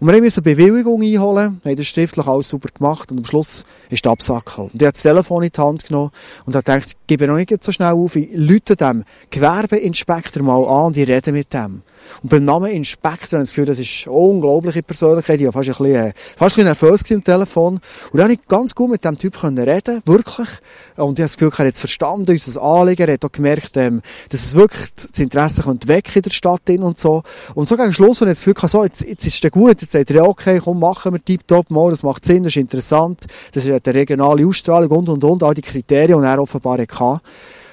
Und 0.02 0.08
wir 0.08 0.22
mussten 0.22 0.44
eine 0.44 0.56
Bewilligung 0.56 1.02
einholen, 1.02 1.62
haben 1.64 1.76
das 1.78 1.88
schriftlich 1.88 2.28
alles 2.28 2.50
super 2.50 2.68
gemacht 2.78 3.12
und 3.12 3.20
am 3.20 3.26
Schluss 3.26 3.64
ist 3.90 4.04
die 4.04 4.10
Absage 4.10 4.44
gekommen. 4.44 4.72
Und 4.74 4.82
ich 4.82 4.86
habe 4.86 4.92
das 4.92 5.02
Telefon 5.02 5.44
in 5.44 5.52
die 5.56 5.62
Hand 5.62 5.86
genommen 5.86 6.12
und 6.46 6.54
habe 6.54 6.64
gedacht, 6.66 6.98
gebe 7.08 7.28
noch 7.28 7.38
nicht 7.38 7.64
so 7.64 7.72
schnell 7.72 7.94
auf, 7.94 8.18
ich 8.18 8.30
lüte 8.34 8.76
dem 8.76 9.06
Gewerbeinspektor 9.30 10.44
mal 10.44 10.66
an 10.66 10.88
und 10.88 10.98
ich 10.98 11.08
rede 11.08 11.32
mit 11.32 11.54
dem. 11.54 11.82
Und 12.24 12.30
beim 12.30 12.44
Namen 12.44 12.72
Inspektor 12.72 13.38
habe 13.38 13.44
ich 13.44 13.50
das 13.50 13.50
Gefühl, 13.50 13.66
das 13.66 13.80
ist 13.80 14.08
eine 14.08 14.16
unglaubliche 14.16 14.84
Persönlichkeit. 14.84 15.40
Ich 15.40 15.46
war 15.46 15.54
fast 15.54 15.70
ein 15.70 15.76
bisschen, 15.78 15.96
äh, 15.96 16.14
fast 16.16 16.42
ein 16.42 16.46
bisschen 16.46 16.64
nervös 16.66 17.12
am 17.12 17.24
Telefon. 17.24 17.74
Und 17.76 17.82
dann 18.14 18.28
konnte 18.28 18.34
ich 18.42 18.48
ganz 18.48 18.76
gut 18.76 18.92
mit 18.92 19.06
dem 19.06 19.18
Typ 19.18 19.44
reden, 19.44 20.02
wirklich. 20.06 20.50
Und 20.96 20.96
ich 20.96 20.98
habe 20.98 21.14
das 21.16 21.38
Gefühl, 21.38 21.52
er 21.58 21.68
hat 21.68 21.74
es 21.74 21.80
verstanden, 21.80 22.32
unser 22.32 22.62
Anliegen. 22.62 23.08
Er 23.08 23.14
hat 23.14 23.26
auch 23.26 23.32
gemerkt, 23.32 23.78
ähm, 23.78 24.02
dass 24.30 24.44
es 24.44 24.56
wirklich 24.56 24.94
das 24.96 25.20
Interesse 25.20 25.64
weg 25.88 26.16
in 26.16 26.22
der 26.22 26.30
Stadt 26.30 26.70
und 26.70 27.00
so. 27.00 27.24
Und 27.54 27.68
so 27.68 27.78
gegen 27.78 27.94
Schluss 27.94 28.22
habe 28.22 28.32
ich 28.32 28.38
das 28.38 28.46
Gefühl, 28.46 28.70
so, 28.70 28.84
jetzt, 28.84 29.02
jetzt 29.02 29.26
ist 29.26 29.44
es 29.44 29.52
gut. 29.52 29.82
Jetzt 29.82 29.92
sagt 29.92 30.10
er, 30.10 30.18
ja, 30.18 30.24
okay, 30.24 30.60
komm, 30.64 30.80
machen 30.80 31.14
wir 31.14 31.24
tipptopp 31.24 31.70
mal, 31.70 31.90
das 31.90 32.04
macht 32.04 32.26
Sinn, 32.26 32.44
das 32.44 32.54
ist 32.54 32.58
interessant. 32.58 33.26
Das 33.54 33.66
ist 33.66 33.72
eine 33.72 33.96
regionale 33.96 34.46
Ausstrahlung 34.46 34.92
und, 34.92 35.10
und, 35.10 35.24
und, 35.24 35.44
all 35.44 35.54
die 35.54 35.62
Kriterien, 35.62 36.22
die 36.22 36.28
er 36.28 36.42
offenbar 36.42 36.80
hatte. 36.80 37.22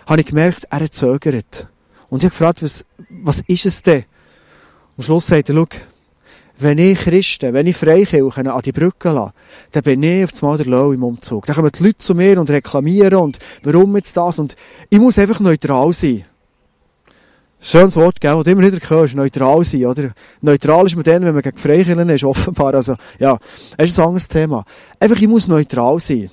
Habe 0.07 0.21
ich 0.21 0.27
gemerkt, 0.27 0.67
er 0.71 0.91
zögert. 0.91 1.69
Und 2.11 2.19
ich 2.19 2.25
habe 2.25 2.31
gefragt, 2.31 2.63
was, 2.63 2.85
was 3.09 3.41
ist 3.47 3.67
es 3.67 3.83
denn? 3.83 4.05
Am 4.97 5.05
Schluss 5.05 5.27
sagt 5.27 5.51
er, 5.51 5.67
wenn 6.59 6.79
ich 6.79 6.99
Christen, 6.99 7.55
wenn 7.55 7.67
ich 7.67 7.77
Freikirchen 7.77 8.47
an 8.47 8.63
die 8.63 8.73
Brücke 8.73 9.11
lasse, 9.11 9.33
dann 9.73 9.83
bin 9.83 10.03
ich 10.03 10.25
auf 10.25 10.43
einmal 10.43 10.59
der 10.59 10.67
Low 10.67 10.93
im 10.93 11.03
Umzug. 11.03 11.47
Dann 11.47 11.57
kommen 11.57 11.71
die 11.73 11.83
Leute 11.83 11.99
zu 11.99 12.15
mir 12.15 12.39
und 12.39 12.51
reklamieren 12.51 13.15
und 13.15 13.39
warum 13.63 13.97
jetzt 13.97 14.17
das 14.17 14.39
und 14.39 14.55
ich 14.91 14.99
muss 14.99 15.19
einfach 15.19 15.41
neutral 15.41 15.93
sein. 15.93 16.25
Schönes 17.61 17.97
Wort, 17.97 18.21
gell, 18.21 18.37
das 18.37 18.47
immer 18.53 18.63
wieder 18.63 18.79
hörst, 18.91 19.15
neutral 19.15 19.65
sein, 19.65 19.87
oder? 19.87 20.13
Neutral 20.41 20.87
ist 20.87 20.97
man 20.97 21.05
dann, 21.05 21.25
wenn 21.25 21.33
man 21.33 21.43
gegen 21.43 21.57
Freikirchen 21.57 22.09
ist, 22.09 22.25
offenbar, 22.25 22.75
also, 22.75 22.97
ja, 23.21 23.39
das 23.77 23.91
ist 23.91 23.99
ein 23.99 24.05
anderes 24.05 24.29
Thema. 24.29 24.65
Einfach, 24.99 25.17
ich 25.17 25.29
muss 25.29 25.47
neutral 25.47 26.01
sein. 26.01 26.29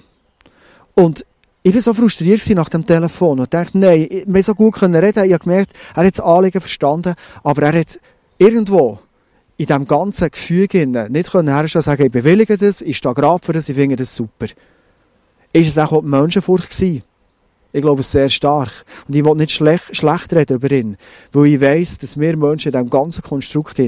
Und 0.96 1.25
ich 1.62 1.74
war 1.74 1.82
so 1.82 1.94
frustriert 1.94 2.48
nach 2.56 2.70
dem 2.70 2.84
Telefon 2.84 3.39
und 3.39 3.54
dachte, 3.54 3.78
nein, 3.78 4.08
wir 4.25 4.44
so 4.44 4.56
gut 4.56 4.82
reden. 4.82 5.24
Ich 5.25 5.34
habe 5.34 5.44
gemerkt, 5.44 5.74
er 5.94 6.06
hat 6.06 6.18
das 6.18 6.25
Anliegen 6.25 6.62
verstanden, 6.62 7.13
aber 7.44 7.62
er 7.63 7.80
hat 7.80 8.00
irgendwo 8.39 9.00
in 9.58 9.65
diesem 9.65 9.86
ganzen 9.86 10.31
Gefüge 10.31 10.88
nicht 10.88 11.31
können 11.31 11.53
herstellen 11.53 11.84
sagen, 11.84 12.05
ich 12.05 12.12
bewillige 12.12 12.58
das, 12.58 12.81
ich 12.81 12.98
stehe 12.98 13.13
gerade 13.13 13.46
für 13.46 13.53
das, 13.53 13.69
ich 13.69 13.75
finde 13.75 13.98
das 13.98 14.15
super. 14.15 14.48
Ist 15.51 15.67
es 15.67 15.77
auch 15.77 16.01
die 16.01 16.08
Menschenfurcht 16.08 16.69
gewesen? 16.69 17.03
Ich 17.72 17.81
glaube, 17.81 18.01
es 18.01 18.12
sehr 18.12 18.29
stark. 18.29 18.72
Und 19.08 19.15
ich 19.15 19.24
will 19.24 19.36
nicht 19.36 19.51
schlecht, 19.51 19.96
schlecht 19.96 20.34
reden 20.34 20.55
über 20.55 20.72
ihn, 20.72 20.98
weil 21.34 21.48
ich 21.48 21.62
weiss, 21.62 21.98
dass 22.00 22.19
wir 22.19 22.36
Menschen 22.36 22.69
in 22.69 22.72
diesem 22.72 22.89
ganzen 22.89 23.22
Konstrukt 23.22 23.79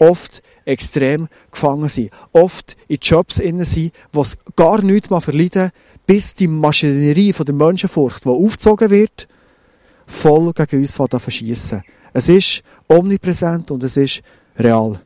oft 0.00 0.42
extrem 0.64 1.28
gefangen 1.52 1.88
sind. 1.88 2.10
Oft 2.32 2.76
in 2.88 2.98
Jobs 3.00 3.36
sind, 3.36 3.92
wo 4.12 4.22
es 4.22 4.36
gar 4.56 4.82
nichts 4.82 5.10
mehr 5.10 5.20
verleiden, 5.20 5.70
bis 6.06 6.34
die 6.34 6.48
Maschinerie 6.48 7.32
von 7.32 7.46
der 7.46 7.54
Menschenfurcht, 7.54 8.24
die 8.24 8.30
aufgezogen 8.30 8.90
wird, 8.90 9.28
voll 10.08 10.52
gegen 10.52 10.80
uns 10.80 10.92
verschießen. 10.94 11.82
Es 12.12 12.28
ist 12.28 12.62
omnipräsent 12.88 13.70
und 13.70 13.82
es 13.84 13.96
ist 13.96 14.22
real. 14.58 15.00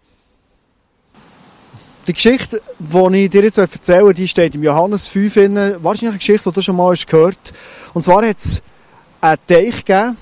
Die 2.07 2.13
Geschichte, 2.13 2.61
die 2.79 3.25
ich 3.25 3.31
dir 3.31 3.45
jetzt 3.45 3.57
erzähle, 3.57 4.13
die 4.13 4.29
steht 4.29 4.55
im 4.55 4.63
Johannes 4.63 5.09
5 5.09 5.37
in, 5.37 5.55
wahrscheinlich 5.83 6.09
eine 6.09 6.19
Geschichte, 6.19 6.51
die 6.51 6.55
du 6.55 6.61
schon 6.61 6.77
mal 6.77 6.95
gehört 6.95 7.39
hast. 7.43 7.95
Und 7.95 8.03
zwar 8.03 8.27
hat 8.27 8.37
es 8.39 8.63
einen 9.23 9.39
Teich 9.47 9.85
gegeben, 9.85 10.19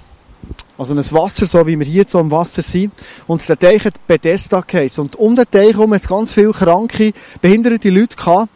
also 0.78 0.94
ein 0.94 1.12
Wasser, 1.12 1.46
so 1.46 1.66
wie 1.66 1.78
wir 1.78 1.86
hier 1.86 2.04
so 2.06 2.20
im 2.20 2.30
Wasser 2.30 2.62
sind. 2.62 2.92
Und 3.26 3.46
der 3.48 3.58
Teich 3.58 3.84
hat 3.84 4.06
Bethesda 4.06 4.60
geheißen. 4.60 5.02
Und 5.04 5.16
um 5.16 5.34
den 5.34 5.50
Teich 5.50 5.72
herum 5.72 5.92
hat 5.92 6.02
es 6.02 6.08
ganz 6.08 6.32
viele 6.32 6.52
kranke, 6.52 7.12
behinderte 7.40 7.90
Leute 7.90 8.16
gehabt. 8.16 8.48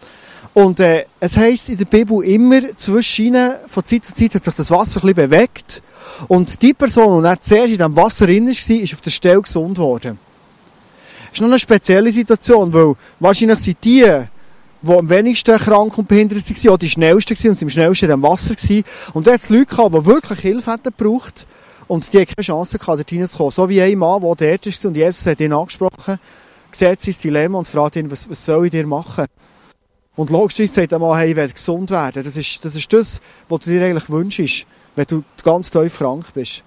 Und 0.57 0.81
äh, 0.81 1.05
es 1.21 1.37
heisst 1.37 1.69
in 1.69 1.77
der 1.77 1.85
Bibel 1.85 2.25
immer, 2.25 2.75
zwischen 2.77 3.27
ihnen, 3.27 3.57
von 3.67 3.85
Zeit 3.85 4.07
zu 4.07 4.15
Zeit 4.15 4.35
hat 4.35 4.45
sich 4.45 4.55
das 4.55 4.71
Wasser 4.71 5.01
ein 5.01 5.15
bisschen 5.15 5.29
bewegt. 5.31 5.83
Und 6.29 6.63
die 6.63 6.73
Person, 6.73 7.23
die 7.23 7.41
zuerst 7.41 7.67
in 7.67 7.73
diesem 7.73 7.95
Wasser 7.95 8.27
drin 8.27 8.47
war, 8.47 8.53
ist 8.53 8.95
auf 8.95 9.01
der 9.03 9.11
Stelle 9.11 9.43
gesund 9.43 9.77
worden 9.77 10.19
ist 11.37 11.43
noch 11.43 11.49
eine 11.49 11.59
spezielle 11.59 12.11
Situation, 12.11 12.73
weil 12.73 12.95
wahrscheinlich 13.21 13.59
sind 13.59 13.85
die, 13.85 14.07
die 14.81 14.93
am 14.93 15.11
wenigsten 15.11 15.59
krank 15.59 15.99
und 15.99 16.09
behindert 16.09 16.39
waren, 16.39 16.73
auch 16.73 16.79
die 16.79 16.89
schnellsten 16.89 17.37
waren 17.37 17.51
und 17.51 17.59
sind 17.59 17.63
am 17.63 17.71
schnellsten 17.71 18.05
in 18.07 18.11
dem 18.13 18.23
Wasser 18.23 18.55
waren. 18.55 18.85
Und 19.13 19.27
da 19.27 19.33
hat 19.33 19.51
Leute 19.51 19.67
gehabt, 19.67 19.95
die 19.95 20.07
wirklich 20.07 20.41
Hilfe 20.41 20.73
hätten 20.73 20.95
gebraucht 20.97 21.47
und 21.89 22.11
die 22.11 22.21
hatten 22.21 22.35
keine 22.35 22.47
Chance 22.47 22.79
gehabt, 22.79 22.99
dort 22.99 23.13
reinzukommen. 23.13 23.51
So 23.51 23.69
wie 23.69 23.83
ein 23.83 23.99
Mann, 23.99 24.23
der 24.23 24.53
dort 24.53 24.67
ist 24.67 24.87
und 24.87 24.97
Jesus 24.97 25.27
hat 25.27 25.41
ihn 25.41 25.53
angesprochen, 25.53 26.19
sieht 26.73 27.01
sein 27.03 27.15
Dilemma 27.23 27.59
und 27.59 27.69
fragt 27.69 27.97
ihn, 27.97 28.11
was, 28.11 28.31
was 28.31 28.45
soll 28.45 28.65
ich 28.65 28.71
dir 28.71 28.87
machen? 28.87 29.27
Und 30.17 30.31
logisch 30.31 30.71
sagt 30.71 30.93
der 30.93 30.99
Mann, 30.99 31.19
hey, 31.19 31.31
ich 31.31 31.37
will 31.37 31.51
gesund 31.51 31.91
werden. 31.91 32.25
Das 32.25 32.37
ist, 32.37 32.65
das 32.65 32.75
ist 32.75 32.93
das, 32.93 33.21
was 33.49 33.61
du 33.61 33.71
dir 33.71 33.85
eigentlich 33.85 34.09
wünschst, 34.09 34.67
wenn 34.95 35.07
du 35.07 35.23
ganz 35.45 35.71
tief 35.71 35.99
krank 35.99 36.27
bist. 36.33 36.65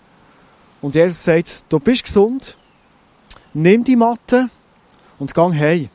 Und 0.82 0.96
Jesus 0.96 1.24
sagt, 1.24 1.66
du 1.68 1.80
bist 1.80 2.04
gesund, 2.04 2.56
nimm 3.54 3.84
die 3.84 3.96
Matte, 3.96 4.50
und 5.20 5.34
gang 5.34 5.54
hey. 5.54 5.90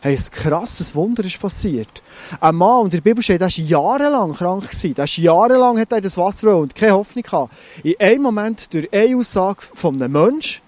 Hey, 0.00 0.14
ein 0.14 0.30
krasses 0.30 0.94
Wunder 0.94 1.24
ist 1.24 1.40
passiert. 1.40 2.02
Ein 2.40 2.54
Mann, 2.54 2.82
und 2.82 2.94
in 2.94 3.00
der 3.02 3.10
Bibel 3.10 3.22
steht, 3.22 3.40
der 3.40 3.48
war 3.48 3.64
jahrelang 3.64 4.32
krank. 4.32 4.62
Gewesen. 4.62 4.94
Der 4.94 5.04
ist 5.06 5.16
jahrelang 5.16 5.78
hat 5.78 5.90
er 5.90 6.00
das 6.00 6.16
Wasser 6.16 6.56
und 6.56 6.74
keine 6.74 6.92
Hoffnung 6.92 7.24
gehabt. 7.24 7.52
In 7.82 7.94
einem 7.98 8.22
Moment, 8.22 8.72
durch 8.72 8.92
eine 8.92 9.16
Aussage 9.16 9.62
von 9.74 10.00
einem 10.00 10.12
Menschen, 10.12 10.60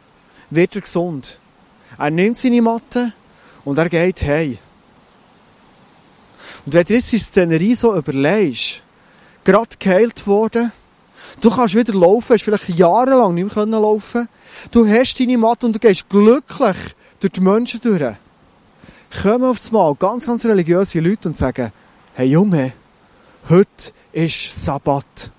wird 0.51 0.75
er 0.75 0.81
gesund. 0.81 1.39
Er 1.97 2.11
nimmt 2.11 2.39
seine 2.39 2.61
Matte 2.61 3.13
und 3.65 3.79
er 3.79 3.89
geht 3.89 4.23
hey. 4.23 4.59
Und 6.67 6.75
wenn 6.75 6.85
du 6.85 6.95
jetzt 6.95 7.13
die 7.13 7.19
Szenerie 7.19 7.75
so 7.75 7.97
überlegst, 7.97 8.83
gerade 9.45 9.77
geheilt 9.79 10.27
worden, 10.27 10.73
du 11.41 11.51
kannst 11.51 11.75
wieder 11.75 11.95
laufen, 11.95 12.35
hast 12.35 12.43
vielleicht 12.43 12.69
jahrelang 12.71 13.35
nicht 13.35 13.55
mehr 13.55 13.67
laufen 13.67 14.29
Du 14.71 14.87
hast 14.87 15.19
deine 15.19 15.39
Matte 15.39 15.67
und 15.67 15.75
du 15.75 15.79
gehst 15.79 16.09
glücklich 16.09 16.77
durch 17.19 17.33
die 17.33 17.41
Menschen 17.41 17.81
durch, 17.81 18.15
kommen 19.23 19.45
aufs 19.45 19.73
Mal 19.73 19.95
ganz, 19.95 20.27
ganz 20.27 20.45
religiöse 20.45 21.01
Leute 21.01 21.29
und 21.29 21.37
sagen, 21.37 21.73
hey 22.15 22.29
Junge, 22.29 22.73
heute 23.49 23.93
ist 24.13 24.55
Sabbat. 24.65 25.31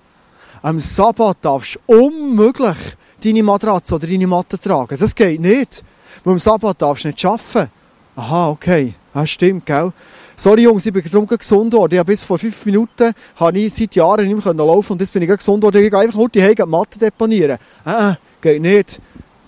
Am 0.62 0.78
Sabbat 0.80 1.38
darfst 1.42 1.78
du 1.86 1.98
unmöglich 1.98 2.76
deine 3.22 3.42
Matratze 3.42 3.94
oder 3.94 4.06
deine 4.06 4.26
Matte 4.26 4.58
tragen. 4.58 4.96
Das 4.98 5.14
geht 5.14 5.40
nicht. 5.40 5.82
Weil 6.24 6.34
am 6.34 6.38
Sabbat 6.38 6.80
darfst 6.80 7.04
du 7.04 7.08
nicht 7.08 7.24
arbeiten. 7.24 7.70
Aha, 8.14 8.50
okay. 8.50 8.94
Das 9.14 9.30
stimmt, 9.30 9.66
gell? 9.66 9.92
Sorry 10.36 10.62
Jungs, 10.62 10.86
ich 10.86 10.92
bin 10.92 11.02
darum 11.10 11.26
gesund 11.26 11.72
worden. 11.74 11.98
Ich 11.98 12.04
bis 12.04 12.22
vor 12.22 12.38
fünf 12.38 12.64
Minuten 12.66 13.12
habe 13.36 13.58
ich 13.58 13.74
seit 13.74 13.94
Jahren 13.94 14.26
nicht 14.26 14.44
mehr 14.44 14.54
laufen 14.54 14.92
und 14.92 15.00
jetzt 15.00 15.12
bin 15.12 15.22
ich 15.22 15.28
gesund 15.28 15.62
worden. 15.62 15.82
Ich 15.82 15.90
gehe 15.90 15.98
einfach 15.98 16.18
nur 16.18 16.28
die 16.28 16.54
Matte 16.66 16.98
deponieren. 16.98 17.58
Ah, 17.84 18.16
geht 18.40 18.62
nicht. 18.62 19.00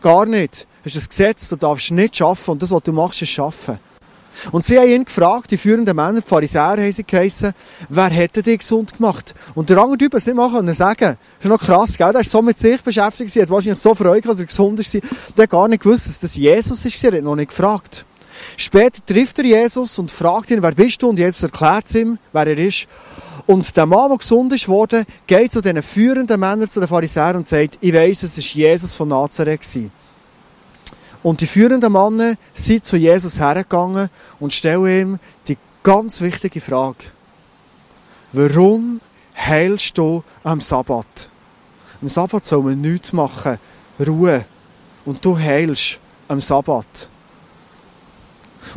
Gar 0.02 0.26
nicht. 0.26 0.66
Das 0.84 0.94
ist 0.94 1.02
ein 1.02 1.08
Gesetz, 1.08 1.48
du 1.48 1.56
darfst 1.56 1.90
nicht 1.90 2.20
arbeiten 2.20 2.50
und 2.50 2.62
das, 2.62 2.70
was 2.70 2.82
du 2.82 2.92
machst, 2.92 3.22
ist 3.22 3.38
arbeiten. 3.38 3.78
Und 4.52 4.64
sie 4.64 4.78
haben 4.78 4.88
ihn 4.88 5.04
gefragt, 5.04 5.50
die 5.50 5.56
führenden 5.56 5.96
Männer, 5.96 6.20
die 6.20 6.28
Pharisäer 6.28 6.76
haben 6.76 6.92
sie 6.92 7.04
geheissen, 7.04 7.54
wer 7.88 8.10
hätte 8.10 8.42
dich 8.42 8.58
gesund 8.58 8.96
gemacht? 8.96 9.34
Und 9.54 9.70
der 9.70 9.78
andere 9.78 9.98
Typ 9.98 10.14
es 10.14 10.26
nicht 10.26 10.34
machen 10.34 10.56
können 10.56 10.74
sagen. 10.74 11.16
Das 11.38 11.44
ist 11.44 11.48
noch 11.48 11.60
krass, 11.60 11.96
gell? 11.96 12.12
Der 12.12 12.20
ist 12.20 12.30
so 12.30 12.42
mit 12.42 12.58
sich 12.58 12.80
beschäftigt, 12.82 13.30
sie 13.30 13.42
hat 13.42 13.50
wahrscheinlich 13.50 13.80
so 13.80 13.94
Freude, 13.94 14.28
dass 14.28 14.40
er 14.40 14.46
gesund 14.46 14.80
ist. 14.80 14.94
Der 14.94 15.44
hat 15.44 15.50
gar 15.50 15.68
nicht 15.68 15.82
gewusst, 15.82 16.06
dass 16.08 16.20
das 16.20 16.36
Jesus 16.36 16.84
ist, 16.84 17.04
er 17.04 17.12
hat 17.12 17.22
noch 17.22 17.36
nicht 17.36 17.48
gefragt. 17.48 18.04
Später 18.56 19.04
trifft 19.04 19.38
er 19.38 19.44
Jesus 19.44 19.98
und 19.98 20.10
fragt 20.10 20.50
ihn, 20.50 20.62
wer 20.62 20.72
bist 20.72 21.02
du? 21.02 21.08
Und 21.08 21.18
Jesus 21.18 21.42
erklärt 21.42 21.94
ihm, 21.94 22.18
wer 22.32 22.46
er 22.46 22.58
ist. 22.58 22.86
Und 23.46 23.76
der 23.76 23.86
Mann, 23.86 24.08
der 24.08 24.18
gesund 24.18 24.52
ist 24.52 24.68
worden, 24.68 25.04
geht 25.26 25.52
zu 25.52 25.60
den 25.60 25.82
führenden 25.82 26.40
Männern, 26.40 26.68
zu 26.68 26.80
den 26.80 26.88
Pharisäern 26.88 27.36
und 27.36 27.48
sagt, 27.48 27.78
ich 27.80 27.92
weiss, 27.92 28.22
es 28.22 28.38
ist 28.38 28.54
Jesus 28.54 28.94
von 28.94 29.08
Nazareth 29.08 29.60
gewesen. 29.60 29.92
Und 31.22 31.40
die 31.40 31.46
führenden 31.46 31.92
Männer 31.92 32.34
sind 32.52 32.84
zu 32.84 32.96
Jesus 32.96 33.40
hergegangen 33.40 34.10
und 34.40 34.52
stellen 34.52 34.86
ihm 34.86 35.18
die 35.48 35.56
ganz 35.82 36.20
wichtige 36.20 36.60
Frage. 36.60 36.98
Warum 38.32 39.00
heilst 39.36 39.96
du 39.96 40.22
am 40.42 40.60
Sabbat? 40.60 41.30
Am 42.02 42.08
Sabbat 42.08 42.44
soll 42.44 42.62
man 42.62 42.80
nichts 42.80 43.12
machen, 43.12 43.58
Ruhe. 44.06 44.44
Und 45.06 45.24
du 45.24 45.38
heilst 45.38 45.98
am 46.28 46.40
Sabbat. 46.40 47.08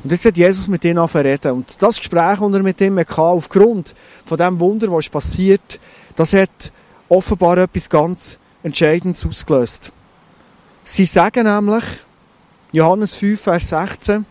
Und 0.03 0.11
jetzt 0.11 0.25
hat 0.25 0.37
Jesus 0.37 0.67
mit 0.67 0.83
ihnen 0.85 0.97
reden. 0.99 1.51
Und 1.51 1.81
das 1.81 1.97
Gespräch, 1.97 2.39
das 2.39 2.53
er 2.53 2.63
mit 2.63 2.81
ihm 2.81 2.99
hatte, 2.99 3.21
aufgrund 3.21 3.95
von 4.25 4.37
dem 4.37 4.59
Wunder, 4.59 4.91
was 4.91 5.09
passiert, 5.09 5.79
das 6.15 6.33
hat 6.33 6.71
offenbar 7.09 7.57
etwas 7.57 7.89
ganz 7.89 8.39
Entscheidendes 8.63 9.25
ausgelöst. 9.25 9.91
Sie 10.83 11.05
sagen 11.05 11.45
nämlich, 11.45 11.83
Johannes 12.71 13.15
5, 13.15 13.39
Vers 13.39 13.69
16. 13.69 14.25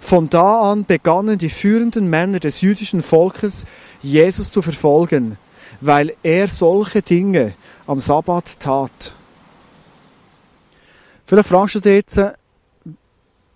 Von 0.00 0.30
da 0.30 0.70
an 0.70 0.84
begannen 0.84 1.38
die 1.38 1.50
führenden 1.50 2.08
Männer 2.08 2.38
des 2.40 2.60
jüdischen 2.60 3.02
Volkes, 3.02 3.64
Jesus 4.00 4.52
zu 4.52 4.62
verfolgen, 4.62 5.38
weil 5.80 6.14
er 6.22 6.48
solche 6.48 7.02
Dinge 7.02 7.54
am 7.86 8.00
Sabbat 8.00 8.60
tat. 8.60 9.14
Vielleicht 11.26 11.48
fragst 11.48 11.74
du 11.74 11.80
dich 11.80 11.94
jetzt, 11.94 12.20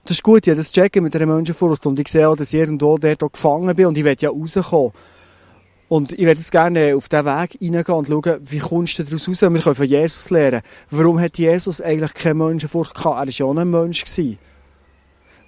das 0.05 0.17
ist 0.17 0.23
gut, 0.23 0.47
ja, 0.47 0.55
das 0.55 0.73
checken 0.73 1.05
mit 1.05 1.15
einer 1.15 1.27
Menschenfurcht 1.27 1.87
und 1.87 1.99
ich 1.99 2.09
sehe 2.09 2.29
auch, 2.29 2.37
dass 2.37 2.53
ich 2.53 2.61
irgendwo 2.61 2.99
dort 2.99 3.33
gefangen 3.33 3.75
bin 3.77 3.87
und 3.87 3.97
ich 3.97 4.05
will 4.05 4.17
ja 4.19 4.31
rauskommen. 4.31 4.93
Und 5.89 6.13
ich 6.13 6.21
würde 6.21 6.41
jetzt 6.41 6.51
gerne 6.51 6.97
auf 6.97 7.09
diesen 7.09 7.27
Weg 7.27 7.59
hineingehen 7.61 7.99
und 7.99 8.09
schauen, 8.09 8.41
wie 8.45 8.59
kommst 8.59 8.99
du 8.99 9.05
daraus 9.05 9.29
raus? 9.29 9.43
Wir 9.43 9.61
können 9.61 9.75
von 9.75 9.87
Jesus 9.87 10.31
lernen. 10.31 10.63
Warum 10.91 11.21
hat 11.21 11.39
Jesus 11.39 11.81
eigentlich 11.83 12.15
keine 12.15 12.35
Menschenfurcht 12.35 12.95
gehabt? 12.95 13.15
Er 13.15 13.27
war 13.27 13.29
ja 13.29 13.45
auch 13.45 13.57
ein 13.57 13.71
Mensch. 13.71 14.03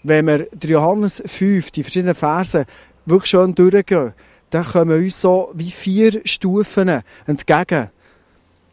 Wenn 0.03 0.27
wir 0.27 0.47
Johannes 0.63 1.23
5, 1.25 1.71
die 1.71 1.83
verschiedenen 1.83 2.15
Verse, 2.15 2.67
wirklich 3.07 3.31
schön 3.31 3.55
durchgehen, 3.55 4.13
dann 4.51 4.65
kommen 4.65 5.03
uns 5.03 5.21
so 5.21 5.51
wie 5.55 5.71
vier 5.71 6.21
Stufen 6.27 7.03
entgegen. 7.27 7.91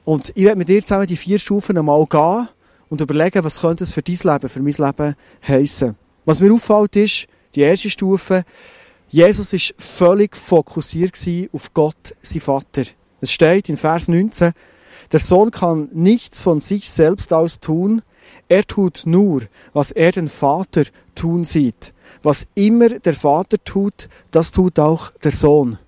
Und 0.03 0.33
ich 0.35 0.43
werde 0.43 0.57
mit 0.57 0.67
dir 0.67 0.81
zusammen 0.81 1.07
die 1.07 1.17
vier 1.17 1.39
Stufen 1.39 1.77
einmal 1.77 2.05
gehen 2.05 2.49
und 2.91 2.99
überlegen, 2.99 3.43
was 3.45 3.61
könnte 3.61 3.85
es 3.85 3.93
für 3.93 4.01
dein 4.01 4.17
Leben, 4.21 4.49
für 4.49 4.61
mein 4.61 4.73
Leben 4.73 5.15
heissen. 5.47 5.95
Was 6.25 6.41
mir 6.41 6.53
auffällt 6.53 6.97
ist, 6.97 7.25
die 7.55 7.61
erste 7.61 7.89
Stufe, 7.89 8.43
Jesus 9.07 9.53
ist 9.53 9.73
völlig 9.77 10.35
fokussiert 10.35 11.17
auf 11.53 11.73
Gott, 11.73 12.13
sein 12.21 12.41
Vater. 12.41 12.83
Es 13.21 13.31
steht 13.31 13.69
in 13.69 13.77
Vers 13.77 14.09
19, 14.09 14.51
der 15.09 15.19
Sohn 15.21 15.51
kann 15.51 15.87
nichts 15.93 16.39
von 16.39 16.59
sich 16.59 16.91
selbst 16.91 17.31
aus 17.31 17.61
tun, 17.61 18.01
er 18.49 18.65
tut 18.67 19.03
nur, 19.05 19.43
was 19.71 19.91
er 19.91 20.11
den 20.11 20.27
Vater 20.27 20.83
tun 21.15 21.45
sieht. 21.45 21.93
Was 22.23 22.47
immer 22.55 22.89
der 22.89 23.13
Vater 23.13 23.57
tut, 23.63 24.09
das 24.31 24.51
tut 24.51 24.79
auch 24.79 25.11
der 25.23 25.31
Sohn. 25.31 25.79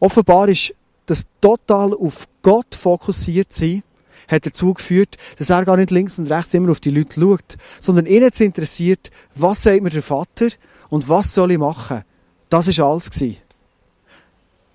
Offenbar 0.00 0.48
ist 0.48 0.74
das 1.06 1.26
total 1.40 1.94
auf 1.94 2.26
Gott 2.42 2.74
fokussiert 2.74 3.52
sein, 3.52 3.84
hat 4.30 4.46
dazu 4.46 4.74
geführt, 4.74 5.16
dass 5.38 5.50
er 5.50 5.64
gar 5.64 5.76
nicht 5.76 5.90
links 5.90 6.18
und 6.18 6.30
rechts 6.30 6.54
immer 6.54 6.70
auf 6.70 6.80
die 6.80 6.90
Leute 6.90 7.20
schaut, 7.20 7.56
sondern 7.78 8.06
ihn 8.06 8.22
jetzt 8.22 8.40
interessiert, 8.40 9.10
was 9.34 9.62
sagt 9.62 9.82
mir 9.82 9.90
der 9.90 10.02
Vater 10.02 10.48
und 10.88 11.08
was 11.08 11.34
soll 11.34 11.52
ich 11.52 11.58
machen? 11.58 12.04
Das 12.48 12.78
war 12.78 12.92
alles. 12.92 13.10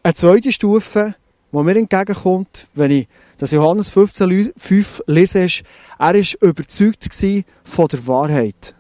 Eine 0.04 0.14
zweite 0.14 0.52
Stufe, 0.52 1.16
die 1.52 1.58
mir 1.58 1.76
entgegenkommt, 1.76 2.68
wenn 2.74 2.92
ich 2.92 3.08
das 3.38 3.52
Johannes 3.52 3.92
15,5 3.92 5.04
lese, 5.08 5.40
ist, 5.40 5.64
er 5.98 6.14
war 6.14 6.50
überzeugt 6.50 7.10
von 7.64 7.88
der 7.88 8.08
Wahrheit. 8.08 8.76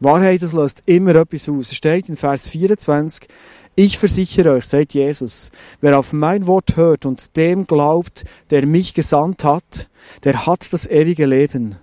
Wahrheit, 0.00 0.42
das 0.42 0.52
löst 0.52 0.82
immer 0.86 1.14
etwas 1.14 1.48
aus. 1.48 1.70
Es 1.70 1.76
steht 1.76 2.08
in 2.08 2.16
Vers 2.16 2.48
24, 2.48 3.28
ich 3.76 3.98
versichere 3.98 4.52
euch, 4.52 4.64
sagt 4.64 4.94
Jesus, 4.94 5.50
wer 5.80 5.98
auf 5.98 6.12
mein 6.12 6.46
Wort 6.46 6.76
hört 6.76 7.06
und 7.06 7.36
dem 7.36 7.66
glaubt, 7.66 8.24
der 8.50 8.66
mich 8.66 8.94
gesandt 8.94 9.44
hat, 9.44 9.88
der 10.24 10.46
hat 10.46 10.72
das 10.72 10.86
ewige 10.86 11.26
Leben. 11.26 11.76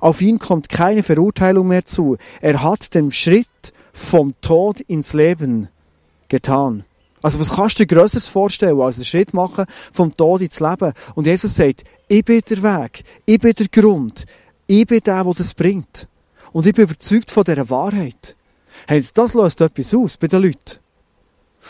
Auf 0.00 0.20
ihn 0.20 0.38
kommt 0.38 0.68
keine 0.68 1.02
Verurteilung 1.02 1.68
mehr 1.68 1.84
zu. 1.84 2.16
Er 2.40 2.62
hat 2.62 2.94
den 2.94 3.12
Schritt 3.12 3.72
vom 3.92 4.34
Tod 4.40 4.80
ins 4.80 5.12
Leben 5.12 5.68
getan. 6.28 6.84
Also 7.22 7.40
was 7.40 7.54
kannst 7.54 7.78
du 7.78 7.86
dir 7.86 7.94
Größeres 7.94 8.28
vorstellen, 8.28 8.80
als 8.80 8.96
einen 8.96 9.04
Schritt 9.04 9.34
machen 9.34 9.66
vom 9.92 10.16
Tod 10.16 10.42
ins 10.42 10.60
Leben? 10.60 10.92
Und 11.14 11.26
Jesus 11.26 11.54
sagt, 11.54 11.84
ich 12.08 12.24
bin 12.24 12.40
der 12.48 12.62
Weg, 12.62 13.02
ich 13.24 13.38
bin 13.38 13.52
der 13.52 13.68
Grund, 13.68 14.26
ich 14.66 14.86
bin 14.86 15.00
der, 15.00 15.24
der 15.24 15.34
das 15.34 15.54
bringt. 15.54 16.08
Und 16.52 16.66
ich 16.66 16.74
bin 16.74 16.84
überzeugt 16.84 17.30
von 17.30 17.44
dieser 17.44 17.68
Wahrheit. 17.68 18.36
Hey, 18.86 19.04
das 19.14 19.34
löst 19.34 19.60
etwas 19.60 19.94
aus 19.94 20.16
bei 20.16 20.28
den 20.28 20.42
Leuten. 20.42 20.85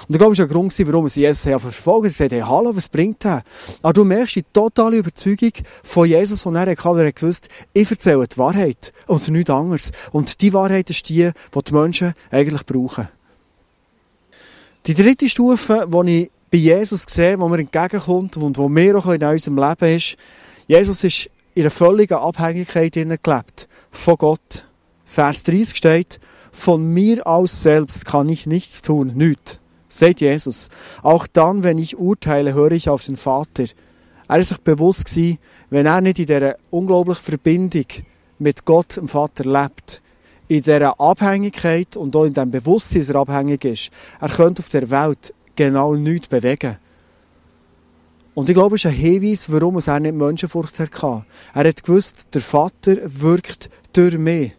Und 0.08 0.14
ich 0.14 0.18
glaube, 0.18 0.34
das 0.34 0.38
war 0.38 0.46
ein 0.46 0.52
Grund, 0.52 0.86
warum 0.86 1.08
sie 1.08 1.20
Jesus 1.20 1.42
verfolgen. 1.42 2.08
Sie 2.08 2.14
sagen, 2.14 2.34
hey, 2.34 2.42
hallo, 2.42 2.74
was 2.74 2.88
bringt 2.88 3.24
der? 3.24 3.42
Aber 3.82 3.92
du 3.92 4.04
merkst 4.04 4.36
die 4.36 4.44
totale 4.52 4.98
Überzeugung 4.98 5.52
von 5.82 6.06
Jesus, 6.06 6.44
und 6.46 6.54
er 6.54 6.62
hatte, 6.62 7.04
er 7.04 7.12
gewusst, 7.12 7.48
ich 7.72 7.90
erzähle 7.90 8.26
die 8.26 8.38
Wahrheit 8.38 8.92
und 9.06 9.28
nichts 9.28 9.50
anderes. 9.50 9.92
Und 10.12 10.40
die 10.40 10.52
Wahrheit 10.52 10.90
ist 10.90 11.08
die, 11.08 11.30
die 11.54 11.62
die 11.64 11.72
Menschen 11.72 12.14
eigentlich 12.30 12.66
brauchen. 12.66 13.08
Die 14.86 14.94
dritte 14.94 15.28
Stufe, 15.28 15.88
die 15.90 16.22
ich 16.22 16.30
bei 16.50 16.58
Jesus 16.58 17.04
sehe, 17.08 17.38
wo 17.40 17.48
mir 17.48 17.58
entgegenkommt 17.58 18.36
und 18.36 18.56
wo 18.56 18.68
mir 18.68 18.96
auch 18.96 19.06
in 19.06 19.22
unserem 19.22 19.58
Leben 19.58 19.96
ist, 19.96 20.16
Jesus 20.68 21.02
ist 21.02 21.30
in 21.54 21.62
einer 21.62 21.70
völligen 21.70 22.18
Abhängigkeit 22.18 22.92
gelebt 22.92 23.68
von 23.90 24.16
Gott. 24.16 24.68
Vers 25.04 25.42
30 25.44 25.76
steht, 25.76 26.20
von 26.52 26.92
mir 26.92 27.26
aus 27.26 27.62
selbst 27.62 28.04
kann 28.04 28.28
ich 28.28 28.46
nichts 28.46 28.82
tun, 28.82 29.12
nichts. 29.14 29.58
Sagt 29.96 30.20
Jesus. 30.20 30.68
Auch 31.02 31.26
dann, 31.26 31.62
wenn 31.62 31.78
ich 31.78 31.96
urteile, 31.96 32.52
höre 32.52 32.72
ich 32.72 32.90
auf 32.90 33.04
den 33.04 33.16
Vater. 33.16 33.64
Er 34.28 34.38
ist 34.38 34.48
sich 34.48 34.58
bewusst 34.58 35.06
gewesen, 35.06 35.38
wenn 35.70 35.86
er 35.86 36.02
nicht 36.02 36.18
in 36.18 36.26
dieser 36.26 36.56
unglaublichen 36.70 37.22
Verbindung 37.22 37.86
mit 38.38 38.66
Gott, 38.66 38.98
dem 38.98 39.08
Vater, 39.08 39.44
lebt, 39.44 40.02
in 40.48 40.62
dieser 40.62 41.00
Abhängigkeit 41.00 41.96
und 41.96 42.14
auch 42.14 42.24
in 42.24 42.34
dem 42.34 42.50
Bewusstsein, 42.50 43.00
dass 43.00 43.08
er 43.08 43.16
abhängig 43.16 43.64
ist, 43.64 43.90
er 44.20 44.28
könnte 44.28 44.60
auf 44.60 44.68
der 44.68 44.90
Welt 44.90 45.32
genau 45.56 45.94
nichts 45.94 46.28
bewegen. 46.28 46.76
Und 48.34 48.50
ich 48.50 48.54
glaube, 48.54 48.74
es 48.74 48.84
ist 48.84 48.90
ein 48.90 48.96
Hinweis, 48.96 49.50
warum 49.50 49.78
er 49.78 50.00
nicht 50.00 50.14
Menschenfurcht 50.14 50.78
hatte. 50.78 51.24
Er 51.54 51.68
hat 51.68 51.82
gewusst, 51.82 52.34
der 52.34 52.42
Vater 52.42 52.98
wirkt 53.02 53.70
durch 53.94 54.18
mich. 54.18 54.52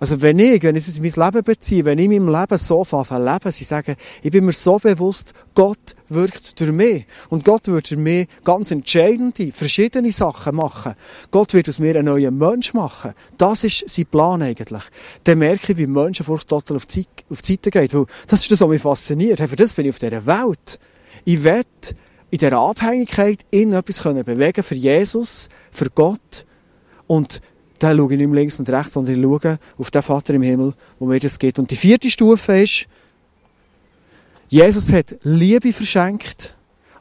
Also 0.00 0.22
wenn 0.22 0.38
ich, 0.38 0.62
wenn 0.62 0.76
ich 0.76 0.86
es 0.86 0.96
in 0.96 1.02
mein 1.02 1.26
Leben 1.26 1.44
beziehe, 1.44 1.84
wenn 1.84 1.98
ich 1.98 2.04
in 2.04 2.24
meinem 2.24 2.40
Leben 2.40 2.56
so 2.56 2.82
anfange 2.82 3.32
leben, 3.32 3.50
sie 3.50 3.64
sagen, 3.64 3.96
ich 4.22 4.30
bin 4.30 4.44
mir 4.44 4.52
so 4.52 4.78
bewusst, 4.78 5.34
Gott 5.54 5.96
wirkt 6.08 6.60
durch 6.60 6.70
mich. 6.70 7.06
Und 7.30 7.44
Gott 7.44 7.66
wird 7.66 7.90
durch 7.90 8.00
mich 8.00 8.28
ganz 8.44 8.70
entscheidende, 8.70 9.50
verschiedene 9.50 10.12
Sachen 10.12 10.56
machen. 10.56 10.94
Gott 11.32 11.52
wird 11.52 11.68
aus 11.68 11.80
mir 11.80 11.96
einen 11.96 12.06
neuen 12.06 12.38
Mensch 12.38 12.74
machen. 12.74 13.14
Das 13.36 13.64
ist 13.64 13.88
sein 13.88 14.06
Plan 14.06 14.42
eigentlich. 14.42 14.82
Dann 15.24 15.38
merke 15.38 15.72
ich, 15.72 15.78
wie 15.78 15.86
Menschenfurcht 15.86 16.48
total 16.48 16.76
auf 16.76 16.86
die, 16.86 17.06
auf 17.28 17.42
die 17.42 17.52
Seite 17.52 17.70
geht. 17.70 17.94
Weil 17.94 18.06
das 18.28 18.42
ist 18.42 18.50
das, 18.52 18.60
was 18.60 18.68
mich 18.68 18.82
fasziniert. 18.82 19.40
Für 19.40 19.56
das 19.56 19.72
bin 19.72 19.86
ich 19.86 19.90
auf 19.90 19.98
dieser 19.98 20.24
Welt. 20.26 20.78
Ich 21.24 21.42
will 21.42 21.64
in 22.30 22.38
dieser 22.38 22.58
Abhängigkeit 22.58 23.40
in 23.50 23.72
etwas 23.72 24.02
bewegen 24.02 24.62
für 24.62 24.74
Jesus, 24.74 25.48
für 25.72 25.90
Gott. 25.90 26.46
Und 27.06 27.40
dann 27.78 27.96
schaue 27.96 28.12
ich 28.12 28.18
nicht 28.18 28.28
mehr 28.28 28.40
links 28.40 28.58
und 28.58 28.68
rechts, 28.70 28.94
sondern 28.94 29.14
ich 29.14 29.22
schaue 29.22 29.58
auf 29.78 29.90
den 29.90 30.02
Vater 30.02 30.34
im 30.34 30.42
Himmel, 30.42 30.74
wo 30.98 31.06
mir 31.06 31.20
das 31.20 31.38
geht. 31.38 31.58
Und 31.58 31.70
die 31.70 31.76
vierte 31.76 32.10
Stufe 32.10 32.60
ist, 32.60 32.86
Jesus 34.48 34.92
hat 34.92 35.16
Liebe 35.22 35.72
verschenkt, 35.72 36.57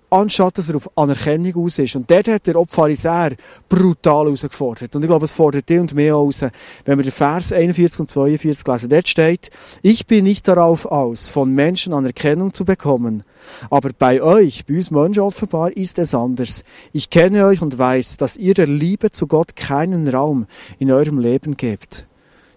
anstatt 0.09 0.57
dass 0.57 0.69
er 0.69 0.75
auf 0.75 0.89
Anerkennung 0.97 1.65
aus 1.65 1.79
ist. 1.79 1.95
Und 1.95 2.09
dort 2.09 2.27
hat 2.27 2.47
der 2.47 2.55
Pharisäer 2.67 3.35
brutal 3.67 4.25
herausgefordert. 4.25 4.95
Und 4.95 5.03
ich 5.03 5.07
glaube, 5.07 5.25
es 5.25 5.31
fordert 5.31 5.67
die 5.69 5.77
und 5.77 5.93
mehr 5.93 6.15
aus, 6.15 6.41
wenn 6.85 6.97
wir 6.97 7.03
den 7.03 7.11
Vers 7.11 7.51
41 7.51 7.99
und 7.99 8.09
42 8.09 8.67
lesen. 8.67 8.89
Dort 8.89 9.07
steht, 9.07 9.49
ich 9.81 10.07
bin 10.07 10.23
nicht 10.23 10.47
darauf 10.47 10.85
aus, 10.85 11.27
von 11.27 11.53
Menschen 11.53 11.93
Anerkennung 11.93 12.53
zu 12.53 12.65
bekommen. 12.65 13.23
Aber 13.69 13.91
bei 13.97 14.21
euch, 14.21 14.65
bei 14.65 14.75
uns 14.75 14.91
Menschen 14.91 15.21
offenbar, 15.21 15.71
ist 15.71 15.99
es 15.99 16.15
anders. 16.15 16.63
Ich 16.93 17.09
kenne 17.09 17.45
euch 17.45 17.61
und 17.61 17.77
weiß, 17.77 18.17
dass 18.17 18.37
ihr 18.37 18.53
der 18.53 18.67
Liebe 18.67 19.11
zu 19.11 19.27
Gott 19.27 19.55
keinen 19.55 20.07
Raum 20.07 20.47
in 20.79 20.91
eurem 20.91 21.19
Leben 21.19 21.57
gebt. 21.57 22.07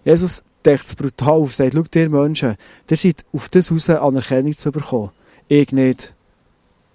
Jesus 0.03 0.43
deckt 0.65 0.85
es 0.85 0.95
brutal 0.95 1.33
auf, 1.33 1.55
sagt, 1.55 1.73
schaut 1.73 1.95
ihr 1.95 2.09
Menschen, 2.09 2.55
ihr 2.89 2.97
seid 2.97 3.25
auf 3.33 3.49
das 3.49 3.71
raus 3.71 3.89
Anerkennung 3.89 4.55
zu 4.55 4.71
bekommen. 4.71 5.11
Ich 5.47 5.71
nicht. 5.71 6.13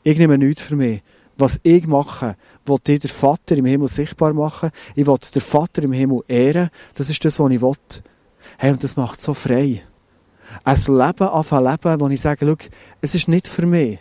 Ich 0.06 0.18
nehme 0.18 0.38
nichts 0.38 0.62
für 0.62 0.76
mich. 0.76 1.02
Was 1.36 1.58
ich 1.64 1.84
mache, 1.88 2.36
will 2.64 2.78
ich 2.86 3.00
der 3.00 3.10
Vater 3.10 3.56
im 3.56 3.64
Himmel 3.64 3.88
sichtbar 3.88 4.32
machen. 4.34 4.70
Ich 4.94 5.04
will 5.04 5.16
den 5.34 5.42
Vater 5.42 5.82
im 5.82 5.92
Himmel 5.92 6.20
ehren. 6.28 6.70
Das 6.94 7.10
ist 7.10 7.24
das, 7.24 7.40
was 7.40 7.50
ich 7.50 7.60
will. 7.60 7.74
Hey, 8.56 8.70
und 8.70 8.84
das 8.84 8.94
macht 8.94 9.20
so 9.20 9.34
frei. 9.34 9.82
Ein 10.62 10.76
Leben 10.76 11.28
anfangen 11.28 11.72
leben, 11.72 12.00
wo 12.00 12.08
ich 12.08 12.20
sage, 12.20 12.56
es 13.00 13.16
ist 13.16 13.26
nicht 13.26 13.48
für 13.48 13.66
mich. 13.66 13.98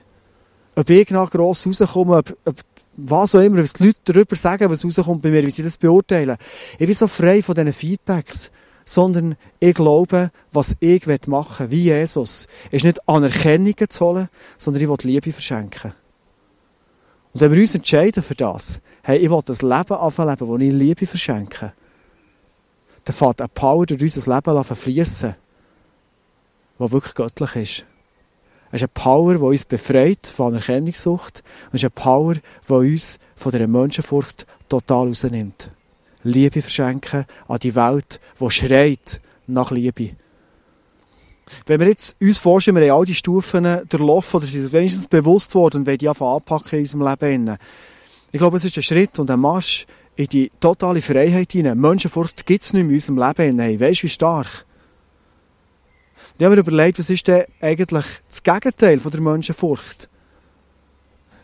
Ob 0.75 0.87
ich 0.91 1.09
nach 1.09 1.31
gross 1.31 1.65
rauskomme, 1.65 2.17
ob, 2.17 2.37
ob 2.45 2.55
was 2.97 3.33
auch 3.33 3.41
immer, 3.41 3.63
was 3.63 3.73
die 3.73 3.87
Leute 3.87 4.13
darüber 4.13 4.35
sagen, 4.35 4.69
was 4.69 4.85
rauskommt 4.85 5.23
bei 5.23 5.31
mir, 5.31 5.43
wie 5.43 5.49
sie 5.49 5.63
das 5.63 5.75
beurteilen. 5.75 6.37
Ich 6.77 6.85
bin 6.85 6.93
so 6.93 7.07
frei 7.07 7.41
von 7.41 7.55
diesen 7.55 7.73
Feedbacks 7.73 8.51
sondern 8.86 9.36
ich 9.60 9.74
glaube, 9.74 10.32
was 10.52 10.76
ich 10.80 11.06
machen 11.28 11.71
will, 11.71 11.78
wie 11.78 11.84
Jesus, 11.86 12.48
ist 12.71 12.86
nicht 12.86 13.10
Anerkennung 13.10 13.74
zu 13.89 14.06
holen, 14.06 14.30
sondern 14.58 14.84
ich 14.84 14.89
will 14.89 14.98
Liebe 15.04 15.34
verschenken. 15.34 15.93
Und 17.34 17.41
wenn 17.41 17.52
wir 17.52 17.62
uns 17.62 17.76
entscheiden 17.76 18.24
für 18.24 18.36
das, 18.36 18.80
hey, 19.04 19.17
ich 19.17 19.30
will 19.30 19.41
das 19.43 19.62
Leben 19.62 19.93
anfangen 19.93 20.38
wo 20.39 20.58
ich 20.58 20.71
Liebe 20.71 21.06
verschenke, 21.06 21.74
dann 23.04 23.15
fängt 23.15 23.41
eine 23.41 23.50
Power 23.50 23.86
durch 23.86 24.02
unser 24.02 24.36
Leben 24.36 24.63
fließen, 24.63 25.36
die 26.80 26.91
wirklich 26.91 27.13
göttlich 27.15 27.56
ist. 27.56 27.86
Es 28.71 28.82
ist 28.82 28.84
eine 28.84 28.88
Power, 28.88 29.36
die 29.36 29.41
uns 29.41 29.65
befreit 29.65 30.28
von 30.28 30.54
Anerkennungssucht. 30.54 31.43
Und 31.65 31.76
es 31.76 31.84
ist 31.84 31.84
eine 31.84 31.89
Power, 31.91 32.36
die 32.36 32.74
uns 32.74 33.19
von 33.36 33.52
dieser 33.52 33.67
Menschenfurcht 33.67 34.45
total 34.67 35.08
rausnimmt. 35.08 35.71
Liebe 36.25 36.61
verschenken 36.61 37.25
an 37.47 37.59
die 37.59 37.75
Welt, 37.75 38.19
die 38.39 38.49
schreit 38.49 39.21
nach 39.47 39.71
Liebe. 39.71 40.11
Wenn 41.67 41.79
wir 41.79 41.88
jetzt 41.88 42.15
uns 42.19 42.39
vorstellen, 42.39 42.77
wir 42.77 42.91
haben 42.91 42.99
all 42.99 43.05
die 43.05 43.13
Stufen 43.13 43.63
durchlaufen 43.63 44.38
oder 44.38 44.47
sind 44.47 44.73
wenigstens 44.73 45.07
bewusst 45.07 45.53
worden 45.53 45.81
und 45.81 45.88
wollen 45.88 45.99
die 45.99 46.09
einfach 46.09 46.35
anpacken 46.35 46.79
in 46.79 46.85
unserem 46.85 47.07
Leben. 47.07 47.57
Ich 48.31 48.39
glaube, 48.39 48.57
es 48.57 48.65
ist 48.65 48.75
ein 48.75 48.83
Schritt 48.83 49.19
und 49.19 49.29
ein 49.29 49.39
Marsch 49.39 49.85
in 50.15 50.25
die 50.27 50.51
totale 50.59 51.01
Freiheit 51.01 51.51
hinein. 51.51 51.79
Menschenfurcht 51.79 52.45
gibt 52.45 52.63
es 52.63 52.73
nicht 52.73 52.83
mehr 52.83 52.89
in 52.89 52.95
unserem 52.95 53.19
Leben. 53.19 53.59
Hey, 53.59 53.79
weißt 53.79 54.01
du, 54.01 54.03
wie 54.03 54.09
stark? 54.09 54.65
Und 56.33 56.41
ich 56.41 56.45
habe 56.45 56.55
mir 56.55 56.61
überlegt, 56.61 56.97
was 56.97 57.11
ist 57.11 57.27
denn 57.27 57.45
eigentlich 57.61 58.05
das 58.27 58.41
Gegenteil 58.41 58.99
von 58.99 59.11
der 59.11 59.21
Menschenfurcht? 59.21 60.09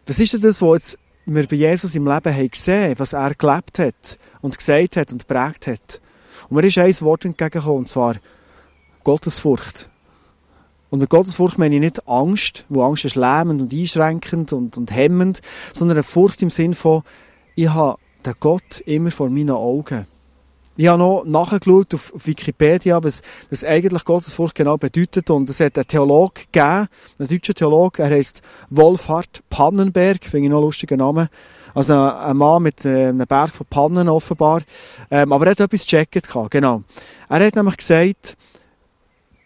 Was 0.07 0.19
ist 0.19 0.33
denn 0.33 0.41
das, 0.41 0.59
was 0.61 0.73
jetzt 0.73 0.99
wir 1.25 1.47
bei 1.47 1.55
Jesus 1.55 1.95
im 1.95 2.07
Leben 2.07 2.33
haben 2.33 2.51
gesehen, 2.51 2.95
was 2.97 3.13
er 3.13 3.35
gelebt 3.35 3.79
hat 3.79 4.17
und 4.41 4.57
gesagt 4.57 4.97
hat 4.97 5.11
und 5.11 5.27
prägt 5.27 5.67
hat. 5.67 6.01
Und 6.49 6.57
mir 6.57 6.67
ist 6.67 6.77
ein 6.77 7.01
Wort 7.01 7.25
entgegengekommen, 7.25 7.79
und 7.79 7.87
zwar 7.87 8.15
Gottesfurcht. 9.03 9.89
Und 10.89 10.99
mit 10.99 11.09
Gottesfurcht 11.09 11.57
meine 11.57 11.75
ich 11.75 11.81
nicht 11.81 12.07
Angst, 12.07 12.65
wo 12.67 12.83
Angst 12.83 13.05
ist 13.05 13.15
lähmend 13.15 13.61
und 13.61 13.73
einschränkend 13.73 14.51
und, 14.51 14.77
und 14.77 14.91
hemmend, 14.91 15.41
sondern 15.71 15.97
eine 15.97 16.03
Furcht 16.03 16.41
im 16.41 16.49
Sinn 16.49 16.73
von, 16.73 17.03
ich 17.55 17.69
habe 17.69 17.97
den 18.25 18.33
Gott 18.39 18.81
immer 18.85 19.11
vor 19.11 19.29
meinen 19.29 19.51
Augen. 19.51 20.05
Ich 20.81 20.87
habe 20.87 20.97
noch 20.97 21.25
nachgeschaut 21.25 21.93
auf 21.93 22.11
Wikipedia, 22.15 23.03
was, 23.03 23.21
was 23.51 23.63
eigentlich 23.63 24.03
Gottesfurcht 24.03 24.55
genau 24.55 24.77
bedeutet. 24.77 25.29
Und 25.29 25.47
es 25.47 25.59
hat 25.59 25.77
einen 25.77 25.85
Theolog 25.85 26.33
gegeben, 26.33 26.87
einen 27.19 27.27
deutschen 27.29 27.53
Theolog, 27.53 27.99
er 27.99 28.09
heißt 28.09 28.41
Wolfhard 28.71 29.43
Pannenberg, 29.51 30.25
finde 30.25 30.45
ich 30.45 30.49
noch 30.49 30.57
einen 30.57 30.65
lustigen 30.65 30.97
Namen. 30.97 31.29
Also 31.75 31.93
ein, 31.93 32.35
Mann 32.35 32.63
mit 32.63 32.83
äh, 32.83 33.09
einem 33.09 33.27
Berg 33.27 33.51
von 33.51 33.67
Pannen 33.69 34.09
offenbar. 34.09 34.63
Ähm, 35.11 35.31
aber 35.31 35.45
er 35.45 35.51
hat 35.51 35.59
etwas 35.59 35.85
gecheckt 35.85 36.27
genau. 36.49 36.81
Er 37.29 37.45
hat 37.45 37.55
nämlich 37.55 37.77
gesagt, 37.77 38.35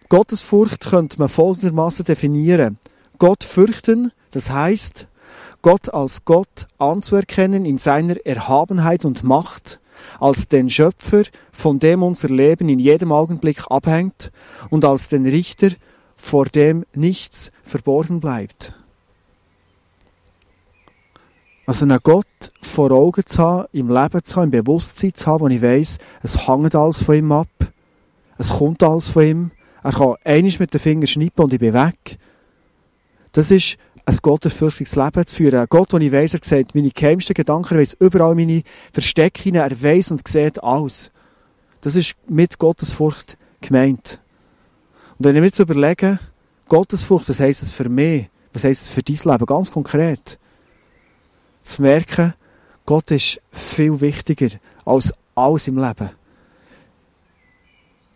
Gottesfurcht 0.08 0.89
könnte 0.89 1.19
man 1.19 1.28
folgendermaßen 1.28 2.06
definieren. 2.06 2.78
Gott 3.17 3.43
fürchten, 3.43 4.13
das 4.32 4.52
heißt, 4.52 5.08
Gott 5.62 5.93
als 5.93 6.24
Gott 6.24 6.67
anzuerkennen 6.78 7.65
in 7.65 7.78
seiner 7.78 8.26
Erhabenheit 8.26 9.04
und 9.04 9.26
Macht, 9.26 9.82
als 10.20 10.48
den 10.48 10.70
Schöpfer, 10.70 11.24
von 11.52 11.80
dem 11.80 12.04
unser 12.04 12.30
Leben 12.30 12.70
in 12.70 12.80
jedem 12.80 13.12
Augenblick 13.12 13.63
abhängt 13.70 14.32
und 14.70 14.86
als 14.86 15.10
den 15.10 15.26
Richter, 15.26 15.70
vor 16.18 16.46
dem 16.46 16.86
nichts 16.94 17.52
verborgen 17.63 18.20
bleibt. 18.20 18.74
Also 21.65 21.86
einen 21.86 22.00
Gott 22.04 22.26
vor 22.62 22.91
Augen 22.91 23.26
zu 23.26 23.39
haben, 23.39 23.68
im 23.72 23.89
Leben 23.89 24.24
zu 24.24 24.36
haben, 24.36 24.46
im 24.46 24.52
Bewusstsein 24.52 25.13
zu 25.13 25.26
haben, 25.26 25.41
wo 25.41 25.48
ich 25.48 25.62
weiss, 25.62 25.98
es 26.22 26.48
hängt 26.48 26.76
alles 26.76 27.02
von 27.02 27.15
ihm 27.15 27.32
ab. 27.32 27.48
Es 28.38 28.50
kommt 28.50 28.84
alles 28.84 29.10
von 29.10 29.24
ihm. 29.24 29.52
Er 29.84 29.91
kann 29.91 30.15
einiges 30.24 30.60
mit 30.60 30.74
den 30.74 30.80
Fingern 30.80 31.08
schnippen 31.08 31.44
und 31.44 31.54
ich 31.54 31.60
bin 31.60 31.74
weg. 31.74 32.18
Das 33.32 33.52
ist 33.52 33.78
ein 34.06 34.18
gottesfürchtiges 34.22 34.96
Leben 34.96 35.26
zu 35.26 35.36
führen. 35.36 35.60
Ein 35.60 35.68
Gott, 35.70 35.94
wo 35.94 35.98
ich 35.98 36.12
weiss, 36.12 36.34
er 36.34 36.39
sieht 36.44 36.76
meine 36.76 36.91
geheimsten 36.91 37.34
Gedanken, 37.34 37.76
er 37.76 37.82
weiss 37.82 37.98
überall 38.00 38.36
meine 38.36 38.63
Verstecke 38.94 39.52
er 39.52 39.84
weiss 39.84 40.12
und 40.12 40.28
sieht 40.28 40.63
alles. 40.63 41.12
Das 41.82 41.96
ist 41.96 42.15
mit 42.28 42.58
Gottesfurcht 42.60 43.38
gemeint. 43.62 44.20
Und 45.18 45.26
wenn 45.26 45.36
ich 45.36 45.39
mir 45.39 45.48
jetzt 45.48 45.60
überlege, 45.60 46.20
Gottesfurcht, 46.68 47.30
was 47.30 47.39
heisst 47.39 47.63
es 47.63 47.74
für 47.74 47.89
mich? 47.89 48.30
Was 48.54 48.63
heisst 48.63 48.84
es 48.84 48.89
für 48.89 49.04
dein 49.04 49.15
Leben? 49.32 49.46
Ganz 49.46 49.72
konkret. 49.72 50.39
Zu 51.62 51.82
merken, 51.82 52.34
Gott 52.86 53.12
ist 53.12 53.41
viel 53.52 54.00
wichtiger 54.02 54.50
als 54.86 55.13
alles 55.34 55.68
im 55.68 55.78
Leben. 55.78 56.12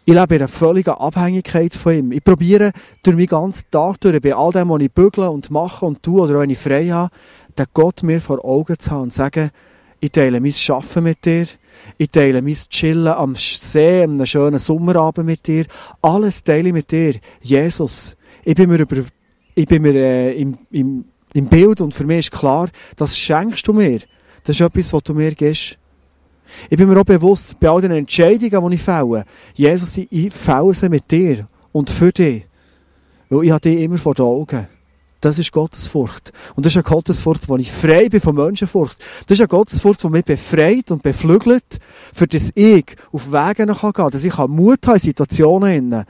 Ich 0.10 0.16
lebe 0.16 0.34
in 0.34 0.42
einer 0.42 0.48
völligen 0.48 0.96
Abhängigkeit 0.96 1.76
von 1.76 1.94
ihm. 1.94 2.12
Ich 2.12 2.24
probiere 2.24 2.72
durch 3.04 3.16
meinen 3.16 3.28
ganzen 3.28 3.70
Tag 3.70 4.02
durch, 4.02 4.20
bei 4.20 4.34
all 4.34 4.52
dem, 4.52 4.70
was 4.70 4.82
ich 4.82 4.92
bügle 4.92 5.30
und 5.30 5.52
mache 5.52 5.86
und 5.86 6.02
tue, 6.02 6.24
oder 6.24 6.40
wenn 6.40 6.50
ich 6.50 6.58
frei 6.58 6.88
habe, 6.88 7.14
den 7.56 7.68
Gott 7.76 8.02
mir 8.02 8.20
vor 8.20 8.44
Augen 8.44 8.80
zu 8.80 8.90
haben 8.90 9.04
und 9.04 9.12
zu 9.12 9.18
sagen, 9.18 9.52
ich 10.00 10.12
teile 10.12 10.42
mein 10.42 10.52
Schaffen 10.52 11.04
mit 11.04 11.24
dir, 11.26 11.46
ich 12.00 12.10
teile 12.10 12.42
mein 12.42 12.56
Chillen 12.56 13.06
am 13.06 13.36
See, 13.36 14.02
einem 14.02 14.26
schönen 14.26 14.58
Sommerabend 14.58 15.28
mit 15.28 15.46
dir, 15.46 15.66
alles 16.02 16.44
teile 16.44 16.70
ich 16.70 16.74
mit 16.74 16.92
dir. 16.92 17.14
Jesus, 17.42 18.18
ich 18.44 18.56
bin 18.56 18.68
mir, 18.68 18.80
über, 18.80 19.04
ich 19.54 19.68
bin 19.68 19.84
mir 19.84 19.94
äh, 19.94 20.42
im, 20.42 20.58
im, 20.72 21.06
im 21.36 21.46
Bild 21.50 21.82
und 21.82 21.94
für 21.94 22.08
mich 22.08 22.18
ist 22.18 22.32
klar, 22.32 22.70
das 22.96 23.16
schenkst 23.16 23.68
du 23.68 23.74
mir. 23.74 24.00
Das 24.44 24.56
ist 24.56 24.62
etwas, 24.62 24.92
was 24.92 25.04
du 25.04 25.14
mir 25.14 25.36
gibst. 25.36 25.79
Ich 26.70 26.78
bin 26.78 26.90
mir 26.90 27.00
auch 27.00 27.06
bewusst, 27.06 27.60
bei 27.60 27.70
all 27.70 27.82
den 27.82 27.92
Entscheidungen, 27.92 28.70
die 28.70 28.76
ich 28.76 28.82
fälle, 28.82 29.26
Jesus, 29.54 29.98
ich 29.98 30.34
fälle 30.34 30.74
sie 30.74 30.90
mit 30.90 31.10
dir 31.12 31.48
und 31.72 31.90
für 31.90 32.12
dich. 32.12 32.46
Weil 33.30 33.46
ich 33.46 33.52
habe 33.52 33.62
dich 33.62 33.82
immer 33.82 33.98
vor 33.98 34.16
den 34.16 34.26
Augen. 34.26 34.68
Das 35.22 35.38
ist 35.38 35.52
Gottesfurcht. 35.52 36.32
Und 36.56 36.66
das 36.66 36.74
ist 36.74 36.78
eine 36.78 36.84
Gottesfurcht, 36.84 37.50
wo 37.50 37.58
ich 37.58 37.72
frei 37.72 38.08
bin 38.08 38.22
von 38.22 38.36
Menschenfurcht. 38.36 39.00
Das 39.28 39.36
ist 39.38 39.42
eine 39.42 39.50
Gottesfurcht, 39.50 40.02
die 40.04 40.10
mich 40.10 40.24
befreit 40.24 40.92
und 40.92 41.04
beflügelt, 41.04 41.80
für 42.14 42.26
das 42.26 42.52
ich 42.56 42.86
auf 43.12 43.32
Wege 43.32 43.66
gehen 43.66 43.94
kann, 43.94 44.12
dass 44.12 44.24
ich 44.24 44.38
Mut 44.38 44.88
habe 44.88 44.98
in 44.98 45.02
Situationen, 45.02 46.06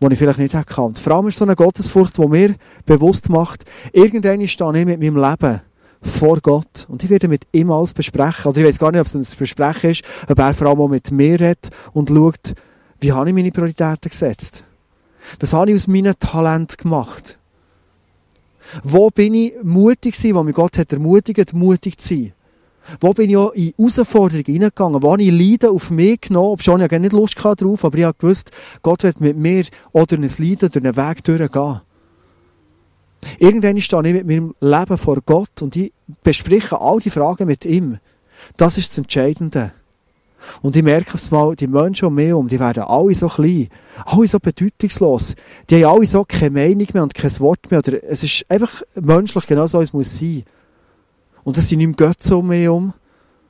die 0.00 0.12
ich 0.12 0.18
vielleicht 0.18 0.38
nicht 0.38 0.54
hätte 0.54 0.82
Und 0.82 0.98
vor 0.98 1.14
allem 1.14 1.28
ist 1.28 1.38
so 1.38 1.44
eine 1.44 1.56
Gottesfurcht, 1.56 2.18
die 2.18 2.26
mir 2.26 2.54
bewusst 2.84 3.30
macht, 3.30 3.64
irgendwann 3.92 4.46
stehe 4.46 4.78
ich 4.78 4.86
mit 4.86 5.00
meinem 5.00 5.16
Leben 5.16 5.62
vor 6.02 6.40
Gott. 6.40 6.86
Und 6.88 7.02
ich 7.02 7.10
werde 7.10 7.28
mit 7.28 7.46
ihm 7.52 7.70
alles 7.70 7.92
besprechen. 7.92 8.50
Oder 8.50 8.60
ich 8.60 8.66
weiß 8.66 8.78
gar 8.78 8.92
nicht, 8.92 9.00
ob 9.00 9.06
es 9.06 9.14
ein 9.14 9.38
Besprechen 9.38 9.90
ist, 9.90 10.02
ob 10.28 10.38
er 10.38 10.54
vor 10.54 10.68
allem 10.68 10.80
auch 10.80 10.88
mit 10.88 11.10
mir 11.10 11.40
redet 11.40 11.70
und 11.92 12.08
schaut, 12.08 12.54
wie 13.00 13.12
habe 13.12 13.28
ich 13.28 13.34
meine 13.34 13.50
Prioritäten 13.50 14.08
gesetzt? 14.08 14.64
Was 15.40 15.52
habe 15.52 15.70
ich 15.70 15.76
aus 15.76 15.88
meinem 15.88 16.18
Talent 16.18 16.78
gemacht? 16.78 17.38
Wo 18.82 19.10
bin 19.10 19.34
ich 19.34 19.54
mutig 19.62 20.14
gewesen, 20.14 20.34
wo 20.34 20.42
mich 20.42 20.54
Gott 20.54 20.78
hat 20.78 20.92
ermutigt, 20.92 21.52
mutig 21.52 21.98
zu 21.98 22.14
sein? 22.14 22.32
Wo 23.00 23.12
bin 23.12 23.30
ich 23.30 23.36
auch 23.36 23.52
in 23.52 23.72
Herausforderungen 23.76 24.44
hineingegangen? 24.44 25.02
Wo 25.02 25.12
habe 25.12 25.22
ich 25.22 25.30
Leiden 25.30 25.70
auf 25.70 25.90
mich 25.90 26.20
genommen? 26.20 26.50
Ob 26.50 26.62
schon 26.62 26.80
ich 26.80 26.88
gar 26.88 26.98
nicht 26.98 27.12
Lust 27.12 27.36
drauf, 27.42 27.84
aber 27.84 27.98
ich 27.98 28.04
habe 28.04 28.16
gewusst, 28.18 28.52
Gott 28.82 29.02
wird 29.02 29.20
mit 29.20 29.36
mir 29.36 29.64
oder 29.92 30.16
ein 30.16 30.22
Leiden 30.22 30.70
durch 30.70 30.76
einen 30.76 30.96
Weg 30.96 31.24
durchgehen. 31.24 31.80
Irgendwann 33.38 33.80
stehe 33.80 34.06
ich 34.06 34.12
mit 34.12 34.26
meinem 34.26 34.54
Leben 34.60 34.98
vor 34.98 35.18
Gott 35.24 35.62
und 35.62 35.76
ich 35.76 35.92
bespreche 36.22 36.80
all 36.80 36.98
die 36.98 37.10
Fragen 37.10 37.46
mit 37.46 37.64
ihm. 37.64 37.98
Das 38.56 38.78
ist 38.78 38.90
das 38.90 38.98
Entscheidende. 38.98 39.72
Und 40.62 40.76
ich 40.76 40.82
merke 40.82 41.14
aufs 41.14 41.30
Mal, 41.30 41.56
die 41.56 41.66
Menschen 41.66 42.06
um 42.06 42.14
mich 42.14 42.28
herum, 42.28 42.48
die 42.48 42.60
werden 42.60 42.84
alle 42.84 43.14
so 43.14 43.26
klein, 43.26 43.68
alle 44.04 44.26
so 44.26 44.38
bedeutungslos. 44.38 45.34
Die 45.68 45.84
haben 45.84 45.96
alle 45.96 46.06
so 46.06 46.24
keine 46.24 46.50
Meinung 46.50 46.86
mehr 46.92 47.02
und 47.02 47.14
kein 47.14 47.40
Wort 47.40 47.70
mehr. 47.70 47.80
Oder 47.80 48.04
es 48.04 48.22
ist 48.22 48.44
einfach 48.48 48.82
menschlich 48.94 49.46
genau 49.46 49.66
so, 49.66 49.80
es 49.80 49.92
muss 49.92 50.18
sein. 50.18 50.44
Und 51.44 51.56
das 51.56 51.68
sind 51.68 51.78
nicht 51.78 51.96
Götze 51.96 52.36
um 52.36 52.48
mich 52.48 52.62
herum 52.62 52.92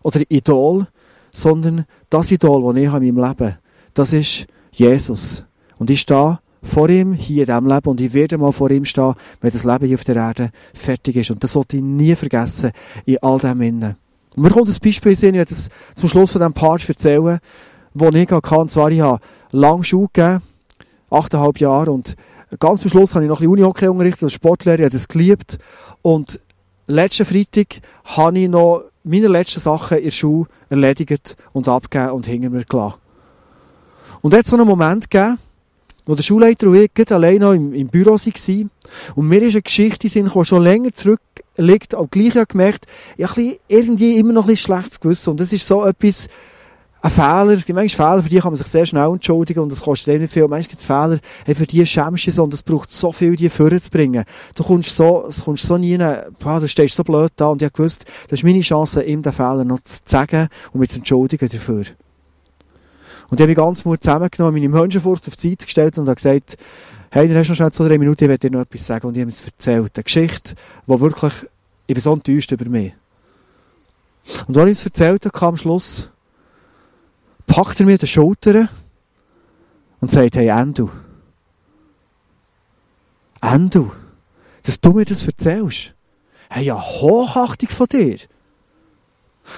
oder 0.03 0.21
Idol, 0.29 0.87
sondern 1.31 1.87
das 2.09 2.31
Idol, 2.31 2.73
das 2.73 2.83
ich 2.83 2.89
habe 2.89 3.07
in 3.07 3.15
meinem 3.15 3.29
Leben, 3.29 3.59
das 3.95 4.13
ist 4.13 4.47
Jesus. 4.73 5.45
Und 5.79 5.91
ich 5.91 6.03
stehe 6.03 6.39
vor 6.63 6.89
ihm 6.89 7.13
hier 7.13 7.43
in 7.43 7.47
diesem 7.47 7.67
Leben 7.67 7.89
und 7.89 8.01
ich 8.01 8.13
werde 8.13 8.39
mal 8.39 8.53
vor 8.53 8.71
ihm 8.71 8.85
stehen, 8.85 9.15
wenn 9.41 9.51
das 9.51 9.65
Leben 9.65 9.87
hier 9.87 9.97
auf 9.97 10.05
der 10.05 10.17
Erde 10.17 10.51
fertig 10.75 11.17
ist. 11.17 11.31
Und 11.31 11.43
das 11.43 11.53
sollte 11.53 11.77
ich 11.77 11.83
nie 11.83 12.15
vergessen 12.15 12.73
in 13.05 13.19
all 13.23 13.39
dem 13.39 13.61
Innen. 13.61 13.97
Und 14.35 14.43
mir 14.43 14.51
kommt 14.51 14.69
ein 14.69 14.77
Beispiel 14.83 15.13
in 15.13 15.19
ich 15.19 15.23
werde 15.23 15.45
das 15.47 15.69
zum 15.95 16.09
Schluss 16.09 16.33
von 16.33 16.41
diesem 16.41 16.53
Part 16.53 16.89
erzählen, 16.89 17.41
wo 17.95 18.09
ich 18.09 18.27
kann. 18.27 18.43
Und 18.59 18.71
zwar, 18.71 18.91
ich 18.91 19.01
habe 19.01 19.21
lange 19.53 19.85
Schule 19.85 20.09
gegeben, 20.13 20.43
achteinhalb 21.11 21.59
Jahre, 21.59 21.91
und 21.91 22.17
ganz 22.59 22.83
am 22.83 22.89
Schluss 22.89 23.15
habe 23.15 23.25
ich 23.25 23.29
noch 23.29 23.39
ein 23.39 23.47
bisschen 23.47 23.53
Unihockey 23.53 23.89
unterrichtet, 23.89 24.25
als 24.25 24.33
Sportlehrer, 24.33 24.79
ich 24.79 24.85
habe 24.85 24.91
das 24.91 25.09
geliebt. 25.09 25.59
Und 26.03 26.41
letzten 26.87 27.25
Freitag 27.25 27.81
habe 28.05 28.39
ich 28.39 28.49
noch 28.49 28.85
meine 29.05 29.29
letzten 29.29 29.61
Sachen 29.61 29.99
in 29.99 30.05
der 30.05 30.11
Schule 30.11 30.47
erledigt 30.69 31.37
und 31.53 31.69
abgegeben 31.69 32.11
und 32.11 32.27
hinter 32.27 32.51
mir 32.51 32.65
gelassen. 32.65 32.99
Und 34.21 34.33
jetzt 34.33 34.51
so 34.51 34.57
einen 34.57 34.67
Moment 34.67 35.11
gegeben, 35.11 35.39
wo 36.07 36.15
der 36.15 36.23
Schulleiter 36.23 36.69
und 36.69 36.77
ich 36.77 37.13
allein 37.13 37.39
noch 37.39 37.53
im, 37.53 37.75
im 37.75 37.89
Büro 37.89 38.13
waren. 38.13 38.71
Und 39.17 39.29
mir 39.29 39.43
ist 39.43 39.55
eine 39.55 39.63
Geschichte 39.63 40.19
in 40.19 40.29
die 40.29 40.45
schon 40.45 40.63
länger 40.63 40.93
zurückliegt, 40.93 41.95
aber 41.95 42.07
gleich 42.07 42.37
habe 42.37 42.47
gemerkt, 42.47 42.87
ich 43.17 43.29
habe 43.29 43.59
irgendwie 43.69 44.17
immer 44.19 44.33
noch 44.33 44.45
ein 44.45 44.51
bisschen 44.51 44.75
schlechtes 44.75 45.01
Gewissen. 45.01 45.31
Und 45.31 45.41
das 45.41 45.53
ist 45.53 45.67
so 45.67 45.85
etwas, 45.85 46.29
ein 47.03 47.11
Fehler, 47.11 47.51
es 47.51 47.67
gibt 47.67 47.77
manchmal 47.77 48.11
Fehler, 48.11 48.23
für 48.23 48.29
die 48.29 48.39
kann 48.39 48.53
man 48.53 48.57
sich 48.57 48.67
sehr 48.67 48.87
schnell 48.87 49.09
entschuldigen 49.09 49.61
und 49.61 49.71
das 49.71 49.83
kostet 49.83 50.15
eh 50.15 50.19
nicht 50.19 50.33
viel. 50.33 50.43
Manchmal 50.43 50.63
gibt 50.63 50.81
es 50.81 50.85
Fehler, 50.85 51.19
hey, 51.45 51.55
für 51.55 51.67
die 51.67 51.85
schämst 51.85 52.27
du 52.27 52.33
so 52.33 52.45
und 52.45 52.55
es 52.55 52.63
braucht 52.63 52.91
so 52.91 53.13
viel, 53.13 53.37
die 53.37 53.49
vorzubringen. 53.49 54.25
Du 54.57 54.65
kommst 54.65 54.91
so, 54.91 55.29
du 55.29 55.45
kommst 55.45 55.65
so 55.65 55.77
nie, 55.77 55.99
boah, 56.41 56.61
du 56.61 56.69
stehst 56.69 56.97
so 56.97 57.05
blöd 57.05 57.33
da 57.37 57.49
und 57.49 57.63
ich 57.63 57.73
gewusst, 57.73 58.07
das 58.29 58.41
ist 58.41 58.45
meine 58.45 58.61
Chance, 58.61 59.03
ihm 59.03 59.23
den 59.23 59.33
Fehler 59.33 59.65
noch 59.65 59.81
zu 59.81 60.01
sagen 60.05 60.49
und 60.73 60.81
mich 60.81 60.91
zu 60.91 60.99
entschuldigen 60.99 61.49
dafür. 61.49 61.85
Und 63.29 63.41
ich 63.41 63.43
habe 63.43 63.49
mich 63.49 63.57
ganz 63.57 63.85
Mut 63.85 64.03
zusammengenommen, 64.03 64.55
meine 64.55 64.69
Menschenfurcht 64.69 65.27
auf 65.27 65.37
die 65.37 65.51
Seite 65.51 65.65
gestellt 65.65 65.99
und 65.99 66.07
habe 66.07 66.15
gesagt, 66.15 66.57
hey, 67.11 67.27
du 67.27 67.39
hast 67.39 67.49
noch 67.49 67.57
schnell 67.57 67.73
zwei, 67.73 67.89
drei 67.89 67.99
Minuten, 67.99 68.25
ich 68.25 68.29
werde 68.29 68.49
dir 68.49 68.57
noch 68.57 68.63
etwas 68.63 68.87
sagen. 68.87 69.07
Und 69.07 69.17
ich 69.17 69.23
habe 69.23 69.31
es 69.31 69.45
erzählt. 69.45 69.97
Eine 69.97 70.05
Geschichte, 70.05 70.55
die 70.87 71.01
wirklich, 71.01 71.33
ich 71.87 71.95
bin 71.95 72.03
so 72.03 72.13
enttäuscht 72.13 72.53
über 72.53 72.69
mich. 72.69 72.93
Und 74.47 74.57
als 74.57 74.71
ich 74.71 74.79
es 74.79 74.85
erzählt 74.85 75.25
habe, 75.25 75.37
kam 75.37 75.49
am 75.51 75.57
Schluss, 75.57 76.11
packt 77.47 77.81
er 77.81 77.87
mir 77.87 77.99
die 77.99 78.07
Schultern 78.07 78.69
und 80.01 80.11
sagt, 80.11 80.37
hey, 80.37 80.49
Endo. 80.49 80.91
Endo, 83.41 83.93
dass 84.63 84.81
du 84.81 84.93
mir 84.93 85.05
das 85.05 85.27
erzählst. 85.27 85.95
Hey, 86.49 86.65
ja, 86.65 86.81
Hochachtung 86.81 87.69
von 87.69 87.87
dir. 87.87 88.19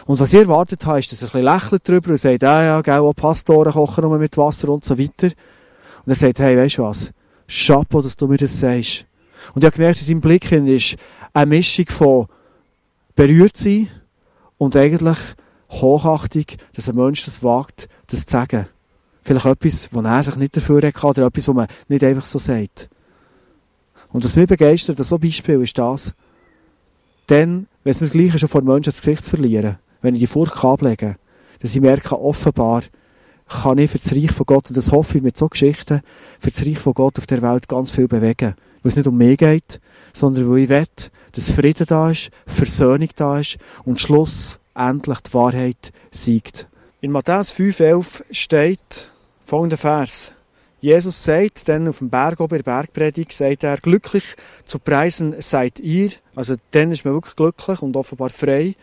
Und 0.06 0.20
was 0.20 0.32
ich 0.32 0.40
erwartet 0.40 0.84
habe, 0.86 0.98
ist, 0.98 1.12
dass 1.12 1.22
er 1.22 1.34
ein 1.34 1.42
bisschen 1.42 1.54
lächelt 1.54 1.88
drüber 1.88 2.10
und 2.10 2.16
sagt, 2.18 2.44
ah 2.44 2.62
ja, 2.62 2.80
gell, 2.82 2.98
auch 2.98 3.14
Pastoren 3.14 3.72
kochen 3.72 4.04
nur 4.04 4.18
mit 4.18 4.36
Wasser 4.36 4.68
und 4.68 4.84
so 4.84 4.98
weiter. 4.98 5.26
Und 5.26 6.12
er 6.12 6.14
sagt, 6.14 6.40
hey, 6.40 6.56
weißt 6.56 6.78
du 6.78 6.82
was? 6.82 7.10
Chapeau, 7.48 8.02
dass 8.02 8.16
du 8.16 8.26
mir 8.26 8.36
das 8.36 8.58
sagst. 8.58 9.06
Und 9.54 9.62
ich 9.62 9.66
habe 9.66 9.76
gemerkt, 9.76 10.00
in 10.00 10.06
seinem 10.06 10.20
Blick 10.20 10.50
ist 10.52 10.96
eine 11.32 11.46
Mischung 11.46 11.86
von 11.86 12.26
berührt 13.14 13.56
sein 13.56 13.88
und 14.58 14.76
eigentlich 14.76 15.18
Hochachtung, 15.70 16.44
dass 16.74 16.88
ein 16.88 16.96
Mensch 16.96 17.24
das 17.24 17.42
wagt, 17.42 17.88
das 18.06 18.26
zu 18.26 18.32
sagen. 18.32 18.66
Vielleicht 19.22 19.46
etwas, 19.46 19.88
wo 19.92 20.00
er 20.00 20.22
sich 20.22 20.36
nicht 20.36 20.56
dafür 20.56 20.82
hat 20.82 21.04
oder 21.04 21.26
etwas, 21.26 21.48
was 21.48 21.54
man 21.54 21.66
nicht 21.88 22.04
einfach 22.04 22.24
so 22.24 22.38
sagt. 22.38 22.88
Und 24.10 24.24
was 24.24 24.36
mich 24.36 24.46
begeistert, 24.46 24.98
das 24.98 25.08
so 25.08 25.18
Beispiel 25.18 25.60
ist 25.60 25.76
das, 25.76 26.14
dann 27.26 27.66
wenn 27.88 27.94
es 27.94 28.00
mir 28.02 28.10
gleich 28.10 28.34
ist, 28.34 28.50
vor 28.50 28.60
Menschen 28.60 28.90
das 28.90 29.00
Gesicht 29.00 29.24
zu 29.24 29.30
verlieren, 29.30 29.78
wenn 30.02 30.14
ich 30.14 30.20
die 30.20 30.26
Furcht 30.26 30.62
ablegen 30.62 31.12
kann, 31.12 31.16
dass 31.60 31.74
ich 31.74 31.80
merke, 31.80 32.20
offenbar 32.20 32.82
kann 33.48 33.78
ich 33.78 33.90
für 33.90 33.96
das 33.96 34.12
Reich 34.12 34.30
von 34.30 34.44
Gott, 34.44 34.68
und 34.68 34.76
das 34.76 34.92
hoffe 34.92 35.16
ich 35.16 35.24
mit 35.24 35.38
so 35.38 35.48
Geschichten, 35.48 36.02
für 36.38 36.50
das 36.50 36.66
Reich 36.66 36.78
von 36.80 36.92
Gott 36.92 37.16
auf 37.16 37.26
der 37.26 37.40
Welt 37.40 37.66
ganz 37.66 37.90
viel 37.90 38.06
bewegen. 38.06 38.56
Weil 38.82 38.88
es 38.90 38.96
nicht 38.96 39.08
um 39.08 39.16
mich 39.16 39.38
geht, 39.38 39.80
sondern 40.12 40.50
weil 40.50 40.58
ich 40.58 40.68
will, 40.68 40.84
dass 41.32 41.50
Frieden 41.50 41.86
da 41.86 42.10
ist, 42.10 42.28
Versöhnung 42.46 43.08
da 43.16 43.40
ist 43.40 43.56
und 43.86 43.98
schlussendlich 43.98 45.20
die 45.20 45.32
Wahrheit 45.32 45.90
siegt. 46.10 46.68
In 47.00 47.10
Matthäus 47.10 47.54
5,11 47.54 48.24
steht 48.32 49.12
folgender 49.46 49.78
Vers. 49.78 50.34
Jesus 50.80 51.24
sagt 51.24 51.68
dann 51.68 51.88
auf 51.88 51.98
dem 51.98 52.08
Berg 52.08 52.38
oben 52.38 52.62
Bergpredigt, 52.62 53.32
sagt 53.32 53.64
er, 53.64 53.78
glücklich 53.78 54.36
zu 54.64 54.78
preisen 54.78 55.34
seid 55.40 55.80
ihr, 55.80 56.10
also 56.36 56.54
dann 56.70 56.92
ist 56.92 57.04
man 57.04 57.14
wirklich 57.14 57.34
glücklich 57.34 57.82
und 57.82 57.96
offenbar 57.96 58.30
frei, 58.30 58.76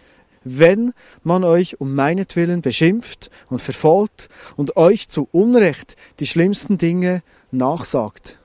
wenn 0.43 0.93
man 1.23 1.43
euch 1.43 1.79
um 1.79 1.95
meinetwillen 1.95 2.61
beschimpft 2.61 3.31
und 3.49 3.61
verfolgt 3.61 4.29
und 4.57 4.75
euch 4.75 5.07
zu 5.07 5.27
Unrecht 5.31 5.95
die 6.19 6.27
schlimmsten 6.27 6.77
Dinge 6.77 7.23
nachsagt. 7.51 8.39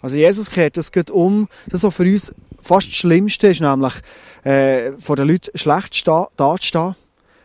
Also 0.00 0.16
Jesus 0.16 0.50
kehrt 0.50 0.76
das 0.76 0.92
geht 0.92 1.10
um, 1.10 1.48
das 1.66 1.82
was 1.82 1.96
für 1.96 2.04
uns 2.04 2.34
fast 2.62 2.88
das 2.88 2.94
Schlimmste 2.94 3.48
ist, 3.48 3.60
nämlich 3.60 3.94
äh, 4.44 4.92
vor 4.92 5.16
den 5.16 5.28
Leuten 5.28 5.56
schlecht 5.58 6.06
dazustehen, 6.06 6.94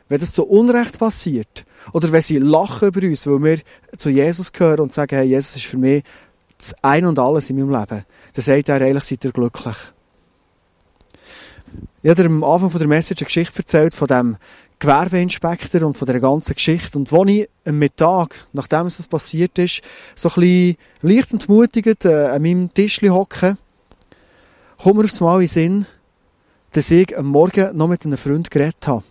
wenn 0.09 0.19
das 0.19 0.33
zu 0.33 0.45
Unrecht 0.45 0.99
passiert. 0.99 1.65
Oder 1.93 2.11
wenn 2.11 2.21
sie 2.21 2.37
lachen 2.37 2.89
über 2.89 3.07
uns, 3.07 3.27
weil 3.27 3.43
wir 3.43 3.59
zu 3.97 4.09
Jesus 4.09 4.51
gehören 4.51 4.81
und 4.81 4.93
sagen, 4.93 5.15
hey, 5.15 5.27
Jesus 5.27 5.55
ist 5.57 5.65
für 5.65 5.77
mich 5.77 6.03
das 6.57 6.75
Ein 6.81 7.05
und 7.05 7.19
Alles 7.19 7.49
in 7.49 7.57
meinem 7.57 7.71
Leben. 7.71 8.05
Dann 8.33 8.43
sagt 8.43 8.69
er, 8.69 8.81
eigentlich 8.81 9.03
seid 9.03 9.23
ihr 9.23 9.31
glücklich. 9.31 9.77
Ich 12.01 12.09
habe 12.09 12.25
am 12.25 12.43
Anfang 12.43 12.69
der 12.79 12.87
Message 12.87 13.21
eine 13.21 13.27
Geschichte 13.27 13.59
erzählt 13.59 13.93
von 13.93 14.07
dem 14.07 14.37
Gewerbeinspektor 14.79 15.83
und 15.83 15.97
von 15.97 16.05
der 16.05 16.19
ganzen 16.19 16.55
Geschichte. 16.55 16.97
Und 16.97 17.11
als 17.11 17.29
ich 17.29 17.49
am 17.65 17.79
Mittag, 17.79 18.45
nachdem 18.53 18.85
es 18.85 19.07
passiert 19.07 19.57
ist, 19.59 19.81
so 20.15 20.29
ein 20.29 20.35
bisschen 20.35 20.77
leicht 21.01 21.33
entmutigend 21.33 22.05
äh, 22.05 22.27
an 22.27 22.41
meinem 22.41 22.73
Tisch 22.73 23.01
hocke, 23.01 23.57
kommt 24.77 24.95
mir 24.95 25.03
aufs 25.03 25.19
Mal 25.19 25.35
in 25.35 25.41
den 25.41 25.47
Sinn, 25.49 25.85
dass 26.71 26.91
ich 26.91 27.17
am 27.17 27.27
Morgen 27.27 27.75
noch 27.75 27.87
mit 27.87 28.05
einem 28.05 28.17
Freund 28.17 28.49
geredet 28.49 28.87
habe. 28.87 29.03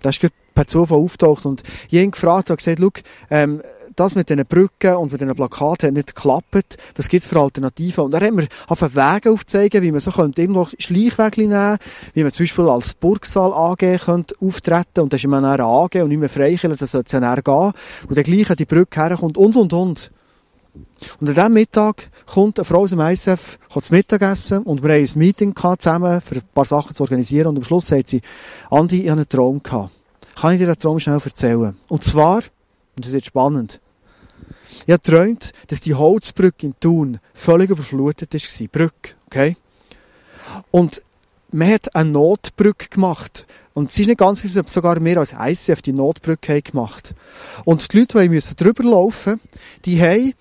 Das 0.00 0.16
ist 0.16 0.32
per 0.54 0.66
Zufall 0.66 0.98
auftaucht 0.98 1.46
und 1.46 1.62
habe 1.62 1.96
ihn 1.96 2.10
gefragt 2.10 2.50
und 2.50 2.56
gesagt, 2.56 3.04
ähm, 3.30 3.62
das 3.96 4.14
mit 4.14 4.28
diesen 4.28 4.44
Brücken 4.46 4.96
und 4.96 5.12
mit 5.12 5.20
diesen 5.20 5.34
Plakaten 5.34 5.88
hat 5.88 5.94
nicht 5.94 6.14
geklappt. 6.14 6.76
Was 6.96 7.08
gibt 7.08 7.24
es 7.24 7.28
für 7.28 7.40
Alternativen? 7.40 8.04
Und 8.04 8.14
da 8.14 8.20
haben 8.20 8.38
wir 8.38 8.46
auf 8.68 8.80
Wege 8.82 9.30
aufzeigen, 9.30 9.82
wie 9.82 9.92
man 9.92 10.00
so 10.00 10.10
könnte 10.10 10.40
irgendwo 10.40 10.66
Schleichwege 10.78 11.42
nehmen 11.42 11.78
wie 12.14 12.22
man 12.22 12.32
zum 12.32 12.44
Beispiel 12.44 12.68
als 12.68 12.94
Burgsaal 12.94 13.52
AG 13.52 13.98
könnte 14.04 14.34
auftreten 14.40 15.00
und 15.00 15.12
dann 15.12 15.18
ist 15.18 15.26
man 15.26 15.44
eine 15.44 15.64
AG 15.64 16.02
und 16.02 16.08
nicht 16.08 16.18
mehr 16.18 16.28
Freikirche, 16.28 16.68
das 16.68 16.90
sollte 16.90 17.18
ja 17.18 17.34
gehen. 17.34 17.72
Und 18.08 18.16
dann 18.16 18.24
gleich 18.24 18.50
an 18.50 18.56
die 18.56 18.64
Brücke 18.64 19.00
herkommt 19.00 19.36
und, 19.36 19.56
und, 19.56 19.72
und. 19.72 20.10
Und 21.20 21.28
an 21.28 21.34
diesem 21.34 21.52
Mittag 21.52 22.10
kommt 22.26 22.58
eine 22.58 22.64
Frau 22.64 22.80
aus 22.80 22.90
dem 22.90 23.00
ISF 23.00 23.58
zum 23.68 23.82
Mittagessen 23.90 24.62
und 24.62 24.82
wir 24.82 24.94
haben 24.94 25.02
ein 25.02 25.18
Meeting 25.18 25.54
zusammen, 25.56 26.20
für 26.20 26.36
ein 26.36 26.42
paar 26.54 26.64
Sachen 26.64 26.94
zu 26.94 27.02
organisieren 27.02 27.48
und 27.48 27.58
am 27.58 27.64
Schluss 27.64 27.88
sagt 27.88 28.08
sie, 28.08 28.22
Andi, 28.70 29.02
ich 29.02 29.10
hatte 29.10 29.20
einen 29.20 29.28
Traum. 29.28 29.62
Gehabt. 29.62 30.01
Kann 30.34 30.52
ich 30.52 30.58
dir 30.58 30.66
den 30.66 30.78
Traum 30.78 30.98
schnell 30.98 31.20
erzählen? 31.22 31.76
Und 31.88 32.04
zwar, 32.04 32.36
und 32.36 32.98
das 32.98 33.08
ist 33.08 33.14
jetzt 33.14 33.26
spannend, 33.26 33.80
ich 34.86 34.92
habe 34.92 35.02
geträumt, 35.02 35.52
dass 35.68 35.80
die 35.80 35.94
Holzbrücke 35.94 36.66
in 36.66 36.74
Thun 36.80 37.20
völlig 37.34 37.70
überflutet 37.70 38.34
war. 38.34 38.68
Brücke, 38.68 39.14
okay? 39.26 39.56
Und 40.70 41.02
man 41.52 41.70
hat 41.70 41.94
eine 41.94 42.10
Notbrücke 42.10 42.88
gemacht. 42.88 43.46
Und 43.74 43.90
es 43.90 43.98
ist 43.98 44.06
nicht 44.06 44.18
ganz 44.18 44.40
sicher, 44.40 44.60
ob 44.60 44.68
sogar 44.68 45.02
wir 45.02 45.18
als 45.18 45.34
ICF 45.38 45.82
die 45.82 45.92
Notbrücke 45.92 46.54
haben 46.54 46.64
gemacht 46.64 47.14
Und 47.64 47.92
die 47.92 48.00
Leute, 48.00 48.20
die 48.20 48.28
müssen 48.28 48.56
drüber 48.56 48.82
laufen 48.84 49.40
die 49.84 50.00
haben, 50.00 50.34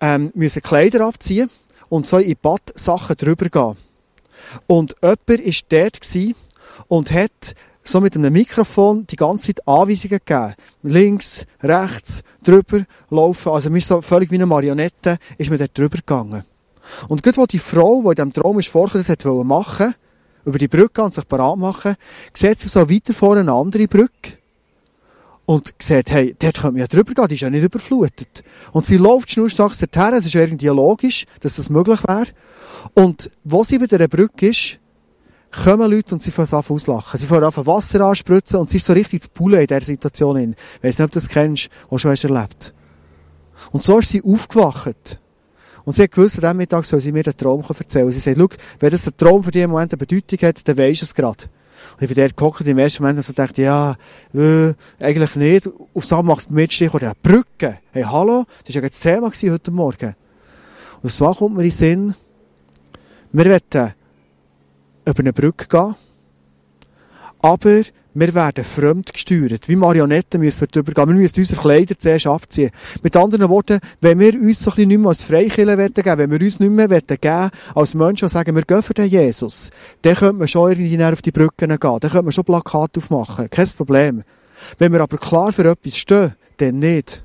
ähm, 0.00 0.30
müssen 0.34 0.62
Kleider 0.62 1.06
abziehen 1.06 1.50
und 1.88 2.06
so 2.06 2.18
in 2.18 2.36
Bad 2.40 2.62
Sachen 2.74 3.16
drüber 3.16 3.48
gehen. 3.48 3.76
Und 4.66 4.96
jemand 5.02 5.28
war 5.28 5.54
dort 5.68 6.34
und 6.88 7.12
hat 7.12 7.54
so 7.82 8.00
mit 8.00 8.16
einem 8.16 8.32
Mikrofon 8.32 9.06
die 9.06 9.16
ganze 9.16 9.48
Zeit 9.48 9.66
Anweisungen 9.66 10.20
gegeben. 10.24 10.54
Links, 10.82 11.46
rechts, 11.62 12.22
drüber 12.42 12.84
laufen. 13.10 13.52
Also 13.52 13.70
mir 13.70 13.80
so 13.80 14.02
völlig 14.02 14.30
wie 14.30 14.36
eine 14.36 14.46
Marionette 14.46 15.18
ist 15.38 15.50
mir 15.50 15.58
dort 15.58 15.76
drüber 15.76 15.96
gegangen. 15.96 16.44
Und 17.08 17.22
gerade 17.22 17.36
wo 17.36 17.46
die 17.46 17.58
Frau, 17.58 18.02
die 18.02 18.08
in 18.08 18.14
diesem 18.14 18.32
Traum 18.32 18.58
ist, 18.58 18.68
vorher 18.68 18.98
das 18.98 19.08
hat 19.08 19.24
machen 19.24 19.94
über 20.44 20.58
die 20.58 20.68
Brücke 20.68 21.02
und 21.02 21.14
sich 21.14 21.28
parat 21.28 21.58
machen, 21.58 21.96
sieht 22.32 22.58
sie 22.58 22.68
so 22.68 22.88
weiter 22.88 23.12
vor 23.12 23.36
eine 23.36 23.52
andere 23.52 23.86
Brücke. 23.86 24.38
Und 25.46 25.74
sieht, 25.80 26.10
hey, 26.10 26.34
dort 26.38 26.60
können 26.60 26.76
wir 26.76 26.82
ja 26.82 26.86
drüber 26.86 27.12
gehen, 27.12 27.28
die 27.28 27.34
ist 27.34 27.40
ja 27.40 27.50
nicht 27.50 27.64
überflutet. 27.64 28.44
Und 28.72 28.86
sie 28.86 28.98
läuft 28.98 29.30
schnurstracks 29.30 29.78
dorthin, 29.78 30.14
es 30.14 30.26
ist 30.26 30.34
ja 30.34 30.42
irgendwie 30.42 30.68
logisch, 30.68 31.26
dass 31.40 31.56
das 31.56 31.70
möglich 31.70 32.02
wäre. 32.06 32.28
Und 32.94 33.30
wo 33.42 33.64
sie 33.64 33.78
bei 33.78 33.86
dieser 33.86 34.06
Brücke 34.06 34.48
ist, 34.48 34.78
kommen 35.50 35.90
Leute 35.90 36.14
und 36.14 36.22
sie 36.22 36.30
fangen 36.30 36.52
an 36.52 36.64
auslachen. 36.68 37.18
Sie 37.18 37.26
fangen 37.26 37.44
an 37.44 37.66
Wasser 37.66 38.00
anspritzen 38.02 38.60
und 38.60 38.70
sie 38.70 38.76
ist 38.76 38.86
so 38.86 38.92
richtig 38.92 39.22
zu 39.22 39.28
Pulle 39.28 39.60
in 39.60 39.66
dieser 39.66 39.80
Situation. 39.80 40.38
Ich 40.38 40.56
weiss 40.82 40.98
nicht, 40.98 41.04
ob 41.04 41.10
du 41.10 41.18
das 41.18 41.28
kennst, 41.28 41.68
was 41.88 42.00
schon 42.00 42.10
hast 42.10 42.24
erlebt. 42.24 42.72
Und 43.72 43.82
so 43.82 43.98
ist 43.98 44.10
sie 44.10 44.22
aufgewacht. 44.22 45.18
Und 45.84 45.94
sie 45.94 46.02
hat 46.02 46.12
gewusst, 46.12 46.36
an 46.36 46.42
diesem 46.42 46.56
Mittag 46.58 46.84
soll 46.84 47.00
sie 47.00 47.12
mir 47.12 47.22
den 47.22 47.36
Traum 47.36 47.62
erzählen. 47.62 48.10
Sie 48.10 48.18
sagt, 48.18 48.38
schau, 48.38 48.48
wenn 48.78 48.90
das 48.90 49.02
der 49.02 49.16
Traum 49.16 49.42
für 49.42 49.50
dich 49.50 49.66
Moment 49.66 49.92
eine 49.92 49.98
Bedeutung 49.98 50.38
hat, 50.46 50.66
dann 50.68 50.78
weisst 50.78 51.02
du 51.02 51.04
es 51.04 51.14
gerade. 51.14 51.44
Und 51.94 52.02
ich 52.02 52.08
bin 52.08 52.16
dort 52.16 52.36
gehockt 52.36 52.66
im 52.66 52.78
ersten 52.78 53.02
Moment 53.02 53.18
und 53.18 53.24
so 53.24 53.32
dachte, 53.32 53.62
ja, 53.62 53.96
äh, 54.34 54.74
eigentlich 55.00 55.36
nicht. 55.36 55.68
Auf 55.94 56.04
Sam 56.04 56.26
macht 56.26 56.40
es 56.40 56.50
mit 56.50 56.72
Stich 56.72 56.92
oder 56.92 57.14
Brücke. 57.22 57.78
Hey, 57.92 58.02
hallo, 58.02 58.44
das 58.66 58.74
war 58.74 58.82
ja 58.82 58.88
das 58.88 59.00
Thema 59.00 59.30
heute 59.30 59.70
Morgen. 59.70 60.14
Und 61.02 61.20
Mal 61.20 61.34
kommt 61.34 61.56
mir 61.56 61.62
in 61.62 61.70
den 61.70 61.76
Sinn, 61.76 62.14
wir 63.32 63.46
wollen 63.46 63.94
über 65.10 65.20
eine 65.20 65.32
Brücke 65.32 65.66
gehen. 65.66 65.94
Aber 67.42 67.82
wir 68.12 68.34
werden 68.34 68.64
fremd 68.64 69.12
gesteuert. 69.12 69.68
Wie 69.68 69.76
Marionetten 69.76 70.40
müssen 70.40 70.62
wir 70.62 70.66
drüber 70.66 70.92
gehen. 70.92 71.08
Wir 71.08 71.14
müssen 71.14 71.40
unsere 71.40 71.60
Kleider 71.60 71.98
zuerst 71.98 72.26
abziehen. 72.26 72.70
Mit 73.02 73.16
anderen 73.16 73.48
Worten, 73.48 73.80
wenn 74.00 74.18
wir 74.18 74.34
uns 74.34 74.60
so 74.60 74.70
ein 74.70 74.74
bisschen 74.74 74.88
nicht 74.88 74.98
mehr 74.98 75.08
als 75.08 75.22
Freikirche 75.22 75.76
geben 75.76 76.18
wenn 76.18 76.30
wir 76.30 76.40
uns 76.40 76.60
nicht 76.60 76.70
mehr 76.70 76.88
geben 76.88 77.50
als 77.74 77.94
Menschen, 77.94 78.28
die 78.28 78.32
sagen, 78.32 78.56
wir 78.56 78.62
gehen 78.62 78.82
für 78.82 78.94
den 78.94 79.06
Jesus, 79.06 79.70
dann 80.02 80.16
könnte 80.16 80.34
man 80.34 80.48
schon 80.48 80.72
irgendwie 80.72 81.02
auf 81.04 81.22
die 81.22 81.30
Brücken 81.30 81.68
gehen. 81.68 81.78
Dann 81.78 82.00
könnte 82.00 82.22
man 82.22 82.32
schon 82.32 82.44
Plakate 82.44 82.98
aufmachen. 82.98 83.48
Kein 83.48 83.68
Problem. 83.76 84.24
Wenn 84.78 84.92
wir 84.92 85.00
aber 85.00 85.16
klar 85.16 85.52
für 85.52 85.70
etwas 85.70 85.96
stehen, 85.96 86.34
dann 86.58 86.78
nicht. 86.78 87.22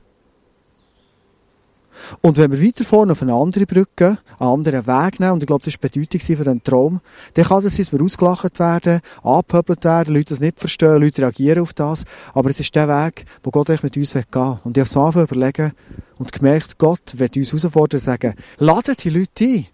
Und 2.22 2.38
wenn 2.38 2.52
wir 2.52 2.62
weiter 2.62 2.84
vorne 2.84 3.12
auf 3.12 3.22
eine 3.22 3.34
andere 3.34 3.66
Brücke, 3.66 4.18
einen 4.40 4.50
anderen 4.50 4.88
Weg 4.88 5.20
nehmen, 5.20 5.34
und 5.34 5.44
ich 5.44 5.48
glaube, 5.48 5.64
das 5.64 5.74
war 5.82 5.90
die 5.90 6.00
Bedeutung 6.00 6.22
von 6.22 6.44
diesem 6.46 6.64
Traum, 6.64 7.02
dann 7.34 7.46
kann 7.46 7.64
das, 7.64 7.78
dass 7.78 7.92
wir 7.92 8.02
ausgelacht 8.02 8.60
werden, 8.60 9.02
angepöbelt 9.24 9.84
werden, 9.84 10.14
Leute 10.14 10.26
das 10.34 10.40
nicht 10.40 10.60
verstehen, 10.60 11.02
Leute 11.02 11.22
reagieren 11.22 11.62
auf 11.62 11.74
das, 11.74 12.04
aber 12.34 12.50
es 12.50 12.60
ist 12.60 12.76
der 12.76 12.88
Weg, 12.88 13.26
wo 13.44 13.52
Gott 13.52 13.70
euch 13.70 13.84
mit 13.84 13.98
uns 13.98 14.14
gehen 14.14 14.26
will. 14.32 14.58
Und 14.64 14.78
ich 14.78 14.82
habe 14.82 14.90
es 14.90 14.98
Anfang 14.98 15.24
überlegen 15.24 15.74
und 16.18 16.32
gemerkt, 16.32 16.78
Gott 16.78 17.18
wird 17.18 17.38
uns 17.38 17.52
herausfordern 17.52 18.00
und 18.00 18.04
sagen, 18.04 18.34
ladet 18.58 19.04
die 19.04 19.10
Leute 19.10 19.46
ein. 19.46 19.68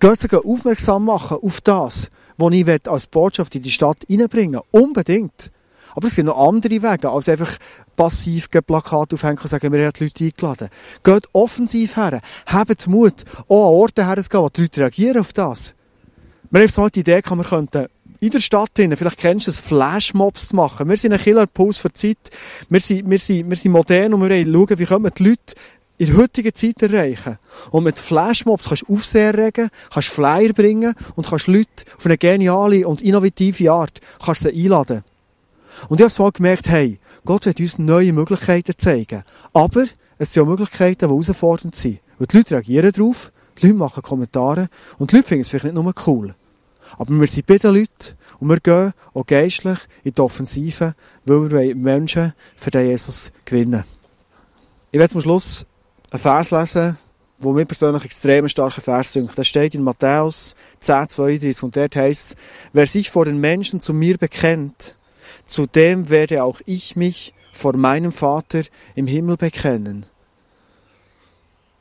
Geht 0.00 0.20
sie 0.20 0.36
aufmerksam 0.36 1.04
machen 1.04 1.38
auf 1.40 1.60
das, 1.60 2.10
was 2.36 2.52
ich 2.52 2.88
als 2.88 3.06
Botschaft 3.06 3.54
in 3.54 3.62
die 3.62 3.70
Stadt 3.70 4.04
reinbringen 4.10 4.60
Unbedingt. 4.70 5.50
Aber 5.94 6.06
es 6.06 6.14
gibt 6.14 6.26
noch 6.26 6.38
andere 6.38 6.82
Wege, 6.82 7.10
als 7.10 7.28
einfach 7.28 7.56
passiv 7.96 8.50
Plakate 8.50 9.14
aufhängen 9.14 9.38
und 9.38 9.48
sagen, 9.48 9.72
wir 9.72 9.84
haben 9.84 9.92
die 9.92 10.04
Leute 10.04 10.24
eingeladen. 10.24 10.68
Geht 11.02 11.28
offensiv 11.32 11.96
her. 11.96 12.20
Habt 12.46 12.86
Mut, 12.88 13.24
auch 13.48 13.68
an 13.68 13.74
Orte 13.74 14.06
herzugehen, 14.06 14.42
wo 14.42 14.48
die 14.48 14.62
Leute 14.62 14.80
reagieren 14.80 15.18
auf 15.18 15.32
das. 15.32 15.74
Wir 16.50 16.60
haben 16.60 16.68
so 16.68 16.88
die 16.88 17.00
Idee, 17.00 17.22
man 17.30 17.42
könnte 17.42 17.90
in 18.20 18.30
der 18.30 18.40
Stadt 18.40 18.70
hinein, 18.76 18.96
vielleicht 18.96 19.18
kennst 19.18 19.48
du 19.48 19.50
es, 19.50 19.58
Flashmobs 19.58 20.48
zu 20.48 20.56
machen. 20.56 20.88
Wir 20.88 20.96
sind 20.96 21.12
ein 21.12 21.18
Killerpuls 21.18 21.80
für 21.80 21.88
die 21.88 21.94
Zeit. 22.14 22.30
Wir 22.68 22.78
sind, 22.78 23.10
wir 23.10 23.18
sind, 23.18 23.50
wir 23.50 23.56
sind 23.56 23.72
modern 23.72 24.14
und 24.14 24.28
wir 24.28 24.44
schauen, 24.44 24.78
wie 24.78 24.84
können 24.84 25.04
wir 25.04 25.10
die 25.10 25.28
Leute 25.30 25.54
in 25.98 26.06
der 26.06 26.16
heutigen 26.16 26.54
Zeit 26.54 26.82
erreichen. 26.82 27.38
Und 27.72 27.82
mit 27.82 27.98
Flashmobs 27.98 28.68
kannst 28.68 28.84
du 28.86 28.94
Aufsehen 28.94 29.34
regen, 29.34 29.70
kannst 29.92 30.08
Flyer 30.08 30.52
bringen 30.52 30.94
und 31.16 31.26
kannst 31.26 31.48
Leute 31.48 31.84
auf 31.96 32.06
eine 32.06 32.16
geniale 32.16 32.86
und 32.86 33.02
innovative 33.02 33.72
Art 33.72 34.00
kannst 34.24 34.42
sie 34.42 34.50
einladen. 34.50 35.02
Und 35.88 36.00
ich 36.00 36.04
habe 36.06 36.22
mal 36.22 36.32
gemerkt, 36.32 36.68
hey, 36.68 36.98
Gott 37.24 37.46
wird 37.46 37.60
uns 37.60 37.78
neue 37.78 38.12
Möglichkeiten 38.12 38.74
zeigen. 38.76 39.22
Aber 39.52 39.84
es 40.18 40.32
sind 40.32 40.42
auch 40.42 40.46
Möglichkeiten, 40.46 41.06
die 41.06 41.06
herausfordernd 41.06 41.74
sind. 41.74 42.00
Und 42.18 42.32
die 42.32 42.38
Leute 42.38 42.54
reagieren 42.54 42.92
darauf, 42.92 43.32
die 43.58 43.66
Leute 43.66 43.78
machen 43.78 44.02
Kommentare 44.02 44.68
und 44.98 45.10
die 45.10 45.16
Leute 45.16 45.28
finden 45.28 45.42
es 45.42 45.48
vielleicht 45.48 45.64
nicht 45.64 45.74
nur 45.74 45.92
cool. 46.06 46.34
Aber 46.98 47.14
wir 47.18 47.26
sind 47.26 47.46
bei 47.46 47.58
den 47.58 47.74
Leuten 47.74 48.16
und 48.38 48.48
wir 48.48 48.60
gehen 48.60 48.92
auch 49.14 49.26
geistlich 49.26 49.78
in 50.04 50.12
die 50.12 50.20
Offensive, 50.20 50.94
weil 51.24 51.50
wir 51.50 51.76
Menschen 51.76 52.34
für 52.56 52.70
den 52.70 52.88
Jesus 52.88 53.32
gewinnen 53.44 53.84
Ich 54.90 54.98
werde 54.98 55.12
zum 55.12 55.20
Schluss 55.20 55.66
einen 56.10 56.20
Vers 56.20 56.50
lesen, 56.50 56.98
wo 57.38 57.52
mir 57.52 57.64
persönlich 57.64 58.04
extrem 58.04 58.48
starker 58.48 58.80
Vers 58.80 59.12
sind. 59.12 59.30
Das 59.36 59.46
steht 59.46 59.74
in 59.74 59.82
Matthäus 59.82 60.54
10, 60.80 61.08
32 61.08 61.62
und 61.62 61.76
dort 61.76 61.96
heißt 61.96 62.36
wer 62.72 62.86
sich 62.86 63.10
vor 63.10 63.24
den 63.24 63.38
Menschen 63.38 63.80
zu 63.80 63.92
mir 63.92 64.18
bekennt, 64.18 64.96
Zudem 65.44 66.08
werde 66.08 66.44
auch 66.44 66.60
ich 66.66 66.96
mich 66.96 67.34
vor 67.52 67.76
meinem 67.76 68.12
Vater 68.12 68.62
im 68.94 69.06
Himmel 69.06 69.36
bekennen. 69.36 70.06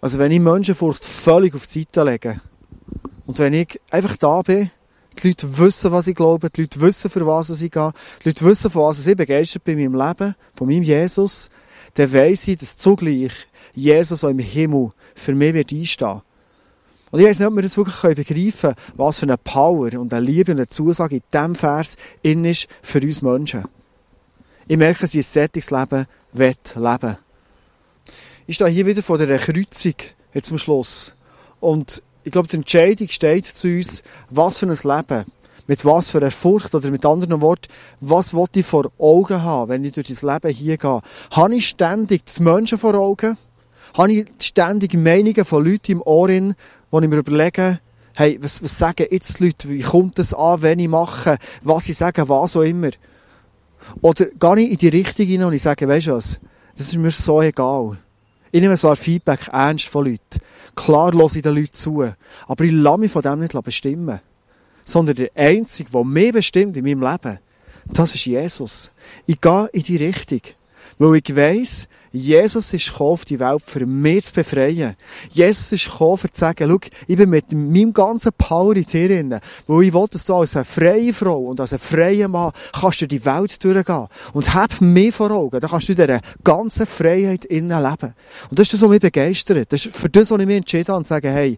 Also 0.01 0.19
wenn 0.19 0.31
ich 0.31 0.39
Menschenfurcht 0.39 1.05
völlig 1.05 1.55
auf 1.55 1.67
die 1.67 1.81
Seite 1.81 2.03
lege 2.03 2.41
und 3.27 3.39
wenn 3.39 3.53
ich 3.53 3.79
einfach 3.91 4.17
da 4.17 4.41
bin, 4.41 4.71
die 5.21 5.27
Leute 5.29 5.57
wissen, 5.57 5.91
was 5.91 6.07
ich 6.07 6.15
glaube, 6.15 6.49
die 6.49 6.61
Leute 6.61 6.81
wissen, 6.81 7.09
für 7.11 7.25
was 7.25 7.49
ich 7.61 7.71
gehe, 7.71 7.93
die 8.23 8.29
Leute 8.29 8.45
wissen, 8.45 8.71
von 8.71 8.83
was 8.83 9.05
ich 9.05 9.15
begeistert 9.15 9.63
bin 9.63 9.77
in 9.77 9.91
meinem 9.91 10.07
Leben, 10.07 10.35
von 10.55 10.67
meinem 10.67 10.83
Jesus, 10.83 11.49
dann 11.93 12.13
weiss 12.13 12.47
ich, 12.47 12.57
dass 12.57 12.77
zugleich 12.77 13.31
Jesus 13.73 14.23
auch 14.23 14.29
im 14.29 14.39
Himmel 14.39 14.91
für 15.15 15.35
mich 15.35 15.53
wird 15.53 15.71
einstehen. 15.71 16.21
Und 17.11 17.19
ich 17.19 17.25
weiß 17.25 17.39
nicht, 17.39 17.47
ob 17.47 17.55
wir 17.55 17.61
das 17.61 17.75
wirklich 17.75 18.01
begreifen 18.01 18.73
können, 18.73 18.75
was 18.95 19.19
für 19.19 19.25
eine 19.25 19.37
Power 19.37 19.93
und 19.99 20.13
eine 20.13 20.25
Liebe 20.25 20.53
und 20.53 20.59
eine 20.59 20.67
Zusage 20.67 21.17
in 21.17 21.23
diesem 21.33 21.55
Vers 21.55 21.97
in 22.21 22.45
ist 22.45 22.67
für 22.81 23.01
uns 23.01 23.21
Menschen. 23.21 23.65
Ich 24.67 24.77
merke, 24.77 25.01
dass 25.01 25.13
ich 25.13 25.37
ein 25.37 25.49
Leben 25.53 26.07
leben 26.33 27.17
Ich 28.47 28.55
stehe 28.55 28.69
hier 28.69 28.85
wieder 28.85 29.03
vor 29.03 29.17
der 29.17 29.37
Kreuzung, 29.37 29.95
jetzt 30.33 30.47
zum 30.47 30.57
Schluss. 30.57 31.13
Und 31.59 32.01
ich 32.23 32.31
glaube, 32.31 32.47
die 32.47 32.55
Entscheidung 32.55 33.09
steht 33.09 33.45
zu 33.45 33.67
uns, 33.67 34.03
was 34.29 34.59
für 34.59 34.67
ein 34.67 34.77
Leben, 34.81 35.25
mit 35.67 35.83
was 35.83 36.11
für 36.11 36.19
einer 36.19 36.31
Furcht 36.31 36.73
oder 36.73 36.89
mit 36.91 37.05
anderen 37.05 37.41
Worten, 37.41 37.67
was 37.99 38.33
will 38.33 38.45
ich 38.55 38.65
vor 38.65 38.89
Augen 38.97 39.41
haben, 39.41 39.69
wenn 39.69 39.83
ich 39.83 39.91
durch 39.91 40.07
das 40.07 40.21
Leben 40.21 40.49
hier 40.49 40.77
gehe? 40.77 41.01
Habe 41.31 41.55
ich 41.55 41.67
ständig 41.67 42.25
die 42.25 42.41
Menschen 42.43 42.77
vor 42.77 42.95
Augen? 42.95 43.37
Habe 43.97 44.11
ich 44.13 44.27
ständig 44.41 44.93
Meinungen 44.93 45.43
von 45.43 45.65
Leuten 45.65 45.91
im 45.93 46.01
Ohr, 46.01 46.29
wo 46.91 46.99
ich 46.99 47.09
mir 47.09 47.17
überlege, 47.17 47.79
hey, 48.15 48.37
was, 48.41 48.61
was 48.61 48.77
sagen 48.77 49.07
jetzt 49.09 49.39
die 49.39 49.45
Leute, 49.45 49.69
wie 49.69 49.81
kommt 49.81 50.19
das 50.19 50.33
an, 50.33 50.61
wenn 50.61 50.79
ich 50.79 50.87
mache, 50.87 51.37
was 51.63 51.89
ich 51.89 51.97
sage, 51.97 52.27
was 52.27 52.55
auch 52.55 52.61
immer? 52.61 52.91
Oder 54.01 54.25
gehe 54.25 54.65
ich 54.65 54.71
in 54.71 54.77
die 54.77 54.89
Richtung 54.89 55.25
hinein 55.25 55.47
und 55.47 55.53
ich 55.53 55.61
sage, 55.61 55.87
weißt 55.87 56.07
du 56.07 56.11
was, 56.11 56.39
das 56.75 56.87
ist 56.87 56.97
mir 56.97 57.11
so 57.11 57.41
egal. 57.41 57.97
Ich 58.51 58.61
nehme 58.61 58.77
zwar 58.77 58.95
Feedback 58.95 59.47
ernst 59.51 59.85
von 59.85 60.05
Leuten. 60.05 60.41
Klar 60.75 61.13
höre 61.13 61.35
ich 61.35 61.41
den 61.41 61.55
Leuten 61.55 61.73
zu. 61.73 62.05
Aber 62.47 62.63
ich 62.63 62.71
lasse 62.71 62.99
mich 62.99 63.11
von 63.11 63.21
dem 63.21 63.39
nicht 63.39 63.53
bestimmen. 63.63 64.19
Sondern 64.83 65.15
der 65.15 65.29
Einzige, 65.35 65.89
der 65.89 66.03
mich 66.03 66.33
bestimmt 66.33 66.75
in 66.75 66.83
meinem 66.83 67.01
Leben, 67.01 67.39
das 67.85 68.13
ist 68.13 68.25
Jesus. 68.25 68.91
Ich 69.25 69.39
gehe 69.39 69.69
in 69.71 69.83
die 69.83 69.97
Richtung. 69.97 70.41
Weil 70.97 71.21
ich 71.23 71.35
weiss, 71.35 71.87
Jesus 72.13 72.73
ist 72.73 72.87
gekommen 72.87 73.11
auf 73.11 73.25
die 73.25 73.39
Welt, 73.39 73.61
für 73.65 73.85
mich 73.85 74.25
zu 74.25 74.33
befreien. 74.33 74.95
Jesus 75.31 75.71
ist 75.71 75.85
gekommen, 75.85 76.19
um 76.23 76.31
zu 76.31 76.39
sagen, 76.39 76.69
schau, 76.69 76.89
ich 77.07 77.15
bin 77.15 77.29
mit 77.29 77.53
meinem 77.53 77.93
ganzen 77.93 78.31
Power 78.37 78.75
in 78.75 78.83
dir 78.83 79.07
drin. 79.07 79.39
Weil 79.67 79.83
ich 79.83 79.93
will, 79.93 80.07
dass 80.11 80.25
du 80.25 80.35
als 80.35 80.55
eine 80.57 80.65
freie 80.65 81.13
Frau 81.13 81.39
und 81.39 81.61
als 81.61 81.71
ein 81.71 81.79
freier 81.79 82.27
Mann 82.27 82.51
kannst 82.73 83.01
du 83.01 83.07
die 83.07 83.23
Welt 83.23 83.63
durchgehen. 83.63 84.07
Und 84.33 84.53
hab 84.53 84.81
mich 84.81 85.15
vor 85.15 85.31
Augen. 85.31 85.59
Dann 85.59 85.69
kannst 85.69 85.87
du 85.87 85.93
in 85.93 85.97
dieser 85.97 86.19
ganzen 86.43 86.85
Freiheit 86.85 87.45
innen 87.45 87.81
leben. 87.81 88.13
Und 88.49 88.59
das 88.59 88.67
ist 88.67 88.73
das, 88.73 88.81
was 88.81 88.89
mich 88.89 88.99
begeistert. 88.99 89.71
Das 89.71 89.85
ist 89.85 89.95
für 89.95 90.09
das, 90.09 90.31
was 90.31 90.39
ich 90.41 90.45
mich 90.47 90.57
entschieden 90.57 90.87
habe, 90.89 90.97
und 90.97 91.07
sage, 91.07 91.29
hey, 91.29 91.57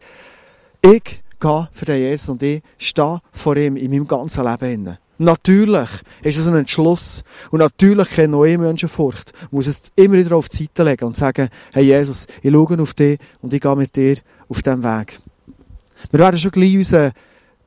ich 0.83 1.23
gehe 1.39 1.69
für 1.71 1.85
den 1.85 1.99
Jesus 1.99 2.29
und 2.29 2.43
ich 2.43 2.61
stehe 2.77 3.21
vor 3.31 3.57
ihm 3.57 3.75
in 3.75 3.89
meinem 3.89 4.07
ganzen 4.07 4.45
Leben 4.45 4.71
innen. 4.71 4.97
Natürlich 5.23 5.89
ist 6.21 6.37
es 6.37 6.47
ein 6.47 6.55
Entschluss. 6.55 7.23
Und 7.51 7.59
natürlich 7.59 8.09
kennt 8.09 8.31
neue 8.31 8.57
Menschenfurcht. 8.57 9.33
Muss 9.51 9.67
es 9.67 9.85
immer 9.95 10.15
wieder 10.15 10.35
auf 10.35 10.49
die 10.49 10.63
Seite 10.63 10.83
legen 10.83 11.05
und 11.05 11.15
sagen, 11.15 11.49
hey 11.71 11.85
Jesus, 11.85 12.27
ich 12.41 12.51
schaue 12.51 12.81
auf 12.81 12.93
dich 12.93 13.19
und 13.41 13.53
ich 13.53 13.61
gehe 13.61 13.75
mit 13.75 13.95
dir 13.95 14.17
auf 14.49 14.61
diesem 14.61 14.83
Weg. 14.83 15.19
Wir 16.11 16.19
werden 16.19 16.37
schon 16.37 16.51
gleich 16.51 16.75
unseren 16.75 17.13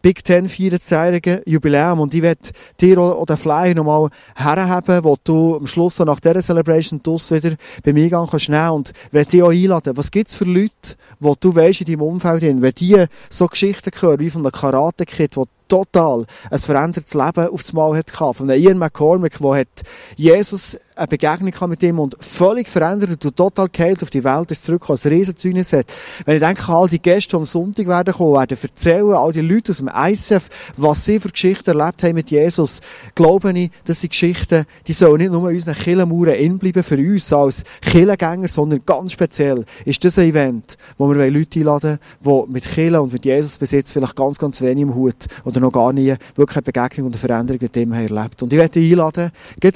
Big 0.02 0.22
Ten 0.22 0.48
24 0.48 1.40
Jubiläum 1.46 1.98
und 1.98 2.14
ich 2.14 2.22
werde 2.22 2.50
dir 2.80 2.98
auch 2.98 3.26
den 3.26 3.36
Flyer 3.36 3.74
nochmal 3.74 4.08
herhaben, 4.36 5.02
wo 5.02 5.16
du 5.24 5.56
am 5.56 5.66
Schluss 5.66 5.98
nach 5.98 6.20
dieser 6.20 6.40
Celebration 6.40 7.00
wieder 7.04 7.56
bei 7.82 7.92
mir 7.92 8.08
gehen 8.08 8.26
kannst 8.30 8.48
nehmen 8.48 8.70
und 8.70 8.92
werde 9.10 9.30
dich 9.30 9.42
auch 9.42 9.50
einladen. 9.50 9.96
Was 9.96 10.12
gibt's 10.12 10.34
für 10.36 10.44
Leute, 10.44 10.94
wo 11.18 11.34
du 11.34 11.52
weißt 11.52 11.80
in 11.80 11.86
deinem 11.86 12.02
Umfeld 12.02 12.42
wenn 12.42 12.72
die 12.72 13.04
so 13.30 13.48
Geschichten 13.48 13.90
hören, 13.98 14.20
wie 14.20 14.30
von 14.30 14.44
der 14.44 14.52
Karate-Kid, 14.52 15.36
total 15.68 16.26
ein 16.50 16.58
verändertes 16.58 17.14
Leben 17.14 17.48
aufs 17.48 17.72
Mal 17.72 17.96
hat 17.96 18.12
gehabt. 18.12 18.36
Von 18.36 18.50
Ian 18.50 18.78
McCormick, 18.78 19.38
der 19.38 19.54
hat 19.54 19.82
Jesus 20.16 20.78
eine 20.96 21.08
Begegnung 21.08 21.52
mit 21.68 21.82
ihm 21.82 21.98
und 21.98 22.16
völlig 22.18 22.68
verändert 22.68 23.24
und 23.24 23.36
total 23.36 23.68
geheilt 23.68 24.02
auf 24.02 24.08
die 24.08 24.24
Welt 24.24 24.50
ist 24.50 24.64
zurückgekommen, 24.64 24.98
ein 25.04 25.08
Riesenzeugnis 25.10 25.72
hat. 25.74 25.92
Wenn 26.24 26.36
ich 26.36 26.42
denke, 26.42 26.72
all 26.72 26.88
die 26.88 27.00
Gäste, 27.00 27.30
die 27.30 27.36
am 27.36 27.44
Sonntag 27.44 27.86
werden 27.86 28.14
kommen, 28.14 28.32
werden 28.32 28.56
erzählen, 28.60 29.12
all 29.12 29.32
die 29.32 29.42
Leute 29.42 29.72
aus 29.72 29.78
dem 29.78 29.90
ICF, 29.94 30.48
was 30.78 31.04
sie 31.04 31.20
für 31.20 31.28
Geschichten 31.28 31.78
erlebt 31.78 32.02
haben 32.02 32.14
mit 32.14 32.30
Jesus, 32.30 32.80
glaube 33.14 33.52
ich, 33.52 33.70
dass 33.84 34.00
die 34.00 34.08
Geschichten, 34.08 34.64
die 34.86 34.94
sollen 34.94 35.18
nicht 35.18 35.32
nur 35.32 35.50
in 35.50 35.56
unseren 35.56 35.74
Killenmauern 35.74 36.34
inbleiben 36.34 36.82
für 36.82 36.96
uns 36.96 37.30
als 37.32 37.64
Killengänger, 37.82 38.48
sondern 38.48 38.80
ganz 38.86 39.12
speziell 39.12 39.66
ist 39.84 40.02
das 40.02 40.18
ein 40.18 40.30
Event, 40.30 40.78
wo 40.96 41.12
wir 41.14 41.30
Leute 41.30 41.58
einladen 41.60 41.98
wollen, 42.22 42.46
die 42.46 42.52
mit 42.52 42.64
Killen 42.64 43.00
und 43.00 43.12
mit 43.12 43.24
Jesus 43.26 43.58
bis 43.58 43.72
jetzt 43.72 43.92
vielleicht 43.92 44.16
ganz, 44.16 44.38
ganz 44.38 44.62
wenig 44.62 44.82
im 44.82 44.94
Hut 44.94 45.26
oder 45.44 45.55
noch 45.60 45.72
gar 45.72 45.92
nie 45.92 46.14
wirklich 46.34 46.56
eine 46.56 46.62
Begegnung 46.62 47.06
und 47.06 47.14
eine 47.14 47.20
Veränderung 47.20 47.60
mit 47.62 47.76
haben 47.76 47.92
erlebt. 47.92 48.42
Und 48.42 48.52
ich 48.52 48.58
werde 48.58 48.80
dich 48.80 48.92
einladen, 48.92 49.30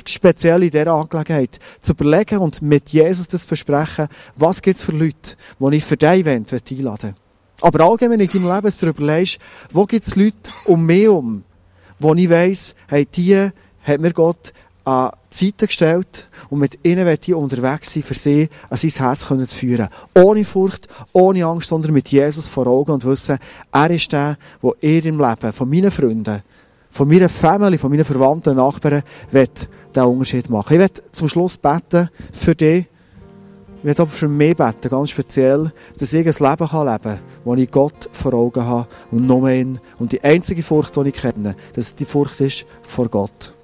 speziell 0.06 0.62
in 0.62 0.70
dieser 0.70 0.92
Angelegenheit 0.92 1.58
zu 1.80 1.92
überlegen 1.92 2.38
und 2.38 2.62
mit 2.62 2.90
Jesus 2.90 3.28
das 3.28 3.46
besprechen, 3.46 4.08
was 4.36 4.62
gibt 4.62 4.76
es 4.76 4.82
für 4.82 4.92
Leute, 4.92 5.36
die 5.58 5.76
ich 5.76 5.84
für 5.84 5.96
diesen 5.96 6.14
Event 6.14 6.52
einladen 6.52 7.10
will. 7.10 7.14
Aber 7.62 7.84
allgemein 7.84 8.20
in 8.20 8.28
deinem 8.28 8.54
Leben 8.54 8.72
zu 8.72 8.86
überlegst, 8.86 9.38
wo 9.72 9.84
gibt 9.84 10.06
es 10.06 10.16
Leute 10.16 10.50
um 10.64 10.86
mich 10.86 11.08
um, 11.08 11.44
wo 11.98 12.14
ich 12.14 12.30
weiss, 12.30 12.74
hey, 12.88 13.06
die 13.06 13.50
hat 13.82 14.00
mir 14.00 14.12
Gott 14.12 14.52
an 14.84 15.12
die 15.32 15.46
Seite 15.46 15.66
gestellt 15.66 16.28
und 16.48 16.58
mit 16.58 16.78
ihnen 16.84 17.06
wird 17.06 17.28
ich 17.28 17.34
unterwegs 17.34 17.92
sein, 17.92 18.02
für 18.02 18.14
sie 18.14 18.48
an 18.68 18.76
sein 18.76 18.90
Herz 18.90 19.26
können 19.26 19.46
zu 19.46 19.56
führen. 19.56 19.88
Ohne 20.14 20.44
Furcht, 20.44 20.88
ohne 21.12 21.44
Angst, 21.44 21.68
sondern 21.68 21.92
mit 21.92 22.08
Jesus 22.08 22.48
vor 22.48 22.66
Augen 22.66 22.92
und 22.92 23.04
wissen, 23.04 23.38
er 23.72 23.90
ist 23.90 24.12
der, 24.12 24.36
der 24.62 24.72
ihr 24.80 25.04
im 25.04 25.18
Leben 25.18 25.52
von 25.52 25.68
meinen 25.68 25.90
Freunden, 25.90 26.42
von 26.90 27.08
meiner 27.08 27.28
Familie, 27.28 27.78
von 27.78 27.90
meinen 27.90 28.04
Verwandten, 28.04 28.56
Nachbarn, 28.56 29.02
wird 29.30 29.68
den 29.94 30.02
Unterschied 30.02 30.50
machen. 30.50 30.72
Ich 30.72 30.78
werde 30.78 31.02
zum 31.12 31.28
Schluss 31.28 31.56
beten 31.56 32.08
für 32.32 32.54
dich. 32.54 32.86
Ich 33.78 33.84
werde 33.84 34.02
aber 34.02 34.10
für 34.10 34.28
mich 34.28 34.56
beten, 34.56 34.90
ganz 34.90 35.10
speziell, 35.10 35.72
dass 35.98 36.12
ich 36.12 36.26
ein 36.26 36.50
Leben 36.50 36.68
kann 36.68 36.86
leben 36.86 37.02
kann, 37.02 37.20
wo 37.44 37.54
ich 37.54 37.70
Gott 37.70 38.10
vor 38.12 38.34
Augen 38.34 38.64
habe 38.64 38.88
und 39.10 39.26
nur 39.26 39.48
ihn. 39.48 39.80
Und 39.98 40.12
die 40.12 40.22
einzige 40.22 40.62
Furcht, 40.62 40.96
die 40.96 41.08
ich 41.08 41.14
kenne, 41.14 41.56
dass 41.74 41.94
die 41.94 42.04
Furcht 42.04 42.40
ist 42.40 42.66
vor 42.82 43.08
Gott. 43.08 43.54